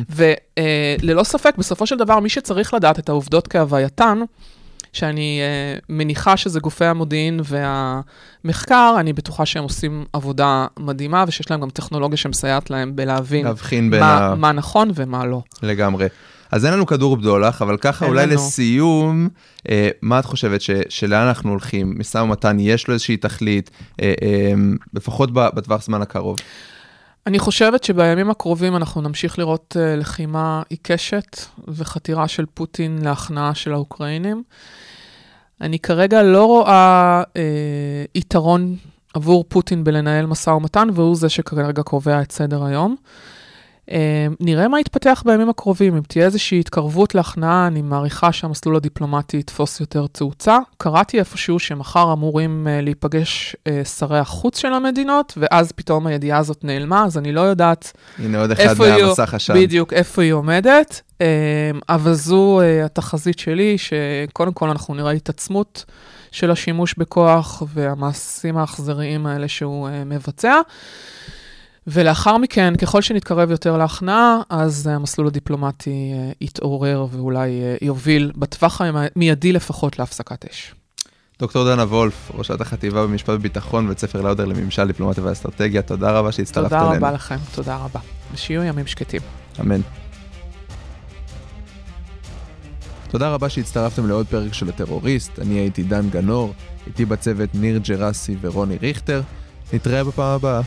וללא 0.09 1.23
ספק, 1.23 1.53
בסופו 1.57 1.87
של 1.87 1.97
דבר, 1.97 2.19
מי 2.19 2.29
שצריך 2.29 2.73
לדעת 2.73 2.99
את 2.99 3.09
העובדות 3.09 3.47
כהווייתן, 3.47 4.19
שאני 4.93 5.41
אה, 5.41 5.81
מניחה 5.89 6.37
שזה 6.37 6.59
גופי 6.59 6.85
המודיעין 6.85 7.39
והמחקר, 7.43 8.95
אני 8.99 9.13
בטוחה 9.13 9.45
שהם 9.45 9.63
עושים 9.63 10.05
עבודה 10.13 10.65
מדהימה 10.79 11.23
ושיש 11.27 11.51
להם 11.51 11.61
גם 11.61 11.69
טכנולוגיה 11.69 12.17
שמסייעת 12.17 12.69
להם 12.69 12.95
בלהבין 12.95 13.47
מה, 13.81 14.17
ה... 14.17 14.35
מה 14.35 14.51
נכון 14.51 14.91
ומה 14.95 15.25
לא. 15.25 15.41
לגמרי. 15.63 16.07
אז 16.51 16.65
אין 16.65 16.73
לנו 16.73 16.85
כדור 16.85 17.17
בדולח, 17.17 17.61
אבל 17.61 17.77
ככה 17.77 18.05
אולי 18.05 18.25
לנו. 18.25 18.35
לסיום, 18.35 19.29
אה, 19.69 19.89
מה 20.01 20.19
את 20.19 20.25
חושבת, 20.25 20.61
ש, 20.61 20.69
שלאן 20.89 21.27
אנחנו 21.27 21.49
הולכים? 21.49 21.93
משא 21.97 22.17
ומתן, 22.17 22.57
יש 22.59 22.87
לו 22.87 22.93
איזושהי 22.93 23.17
תכלית, 23.17 23.71
אה, 24.01 24.13
אה, 24.21 24.53
לפחות 24.93 25.33
בטווח 25.33 25.83
זמן 25.83 26.01
הקרוב. 26.01 26.37
אני 27.27 27.39
חושבת 27.39 27.83
שבימים 27.83 28.29
הקרובים 28.29 28.75
אנחנו 28.75 29.01
נמשיך 29.01 29.39
לראות 29.39 29.75
uh, 29.77 29.99
לחימה 29.99 30.61
עיקשת 30.69 31.37
וחתירה 31.67 32.27
של 32.27 32.45
פוטין 32.53 32.99
להכנעה 33.03 33.55
של 33.55 33.73
האוקראינים. 33.73 34.43
אני 35.61 35.79
כרגע 35.79 36.23
לא 36.23 36.45
רואה 36.45 37.23
uh, 37.23 37.37
יתרון 38.15 38.75
עבור 39.13 39.45
פוטין 39.47 39.83
בלנהל 39.83 40.25
משא 40.25 40.49
ומתן, 40.49 40.87
והוא 40.93 41.15
זה 41.15 41.29
שכרגע 41.29 41.83
קובע 41.83 42.21
את 42.21 42.31
סדר 42.31 42.63
היום. 42.63 42.95
Uh, 43.91 43.93
נראה 44.39 44.67
מה 44.67 44.79
יתפתח 44.79 45.23
בימים 45.25 45.49
הקרובים, 45.49 45.95
אם 45.95 46.01
תהיה 46.07 46.25
איזושהי 46.25 46.59
התקרבות 46.59 47.15
להכנעה, 47.15 47.67
אני 47.67 47.81
מעריכה 47.81 48.31
שהמסלול 48.31 48.75
הדיפלומטי 48.75 49.37
יתפוס 49.37 49.79
יותר 49.79 50.07
תאוצה. 50.07 50.57
קראתי 50.77 51.19
איפשהו 51.19 51.59
שמחר 51.59 52.13
אמורים 52.13 52.67
uh, 52.67 52.83
להיפגש 52.83 53.55
uh, 53.55 53.87
שרי 53.87 54.19
החוץ 54.19 54.57
של 54.57 54.73
המדינות, 54.73 55.33
ואז 55.37 55.71
פתאום 55.71 56.07
הידיעה 56.07 56.39
הזאת 56.39 56.63
נעלמה, 56.63 57.05
אז 57.05 57.17
אני 57.17 57.31
לא 57.31 57.41
יודעת 57.41 57.91
הנה 58.19 58.41
עוד 58.41 58.51
אחד 58.51 58.61
איפה 58.61 58.85
היא, 58.85 59.03
מהמסך. 59.03 59.51
בדיוק, 59.55 59.93
איפה 59.93 60.21
היא 60.21 60.33
עומדת. 60.33 61.01
Um, 61.11 61.23
אבל 61.89 62.13
זו 62.13 62.59
uh, 62.59 62.85
התחזית 62.85 63.39
שלי, 63.39 63.77
שקודם 63.77 64.53
כל 64.53 64.69
אנחנו 64.69 64.95
נראה 64.95 65.11
התעצמות 65.11 65.85
של 66.31 66.51
השימוש 66.51 66.95
בכוח 66.97 67.63
והמעשים 67.73 68.57
האכזריים 68.57 69.25
האלה 69.25 69.47
שהוא 69.47 69.89
מבצע. 70.05 70.55
ולאחר 71.87 72.37
מכן, 72.37 72.75
ככל 72.75 73.01
שנתקרב 73.01 73.51
יותר 73.51 73.77
להכנעה, 73.77 74.41
אז 74.49 74.87
אה, 74.87 74.95
המסלול 74.95 75.27
הדיפלומטי 75.27 76.13
אה, 76.13 76.31
יתעורר 76.41 77.05
ואולי 77.11 77.49
אה, 77.49 77.75
יוביל 77.81 78.31
בטווח 78.35 78.81
המיידי 78.81 79.51
לפחות 79.51 79.99
להפסקת 79.99 80.45
אש. 80.51 80.75
דוקטור 81.39 81.65
דנה 81.65 81.83
וולף, 81.83 82.31
ראשת 82.33 82.61
החטיבה 82.61 83.03
במשפט 83.03 83.29
וביטחון 83.29 83.85
בבית 83.85 83.99
ספר 83.99 84.21
לאודר 84.21 84.45
לממשל, 84.45 84.87
דיפלומטיה 84.87 85.23
ואסטרטגיה, 85.23 85.81
תודה 85.81 86.11
רבה 86.11 86.31
שהצטרפת 86.31 86.69
תודה 86.69 86.81
אלינו. 86.81 86.95
רבה 86.95 87.11
לכם, 87.11 87.37
תודה 87.55 87.75
רבה. 87.75 87.99
ושיהיו 88.33 88.63
ימים 88.63 88.87
שקטים. 88.87 89.21
אמן. 89.61 89.81
תודה 93.09 93.29
רבה 93.29 93.49
שהצטרפתם 93.49 94.07
לעוד 94.07 94.27
פרק 94.27 94.53
של 94.53 94.69
הטרוריסט, 94.69 95.39
אני 95.39 95.53
הייתי 95.53 95.83
דן 95.83 96.09
גנור, 96.09 96.53
איתי 96.87 97.05
בצוות 97.05 97.49
ניר 97.53 97.77
ג'רסי 97.77 98.35
ורוני 98.41 98.77
ריכטר, 98.81 99.21
נתראה 99.73 100.03
בפעם 100.03 100.35
הבאה. 100.35 100.61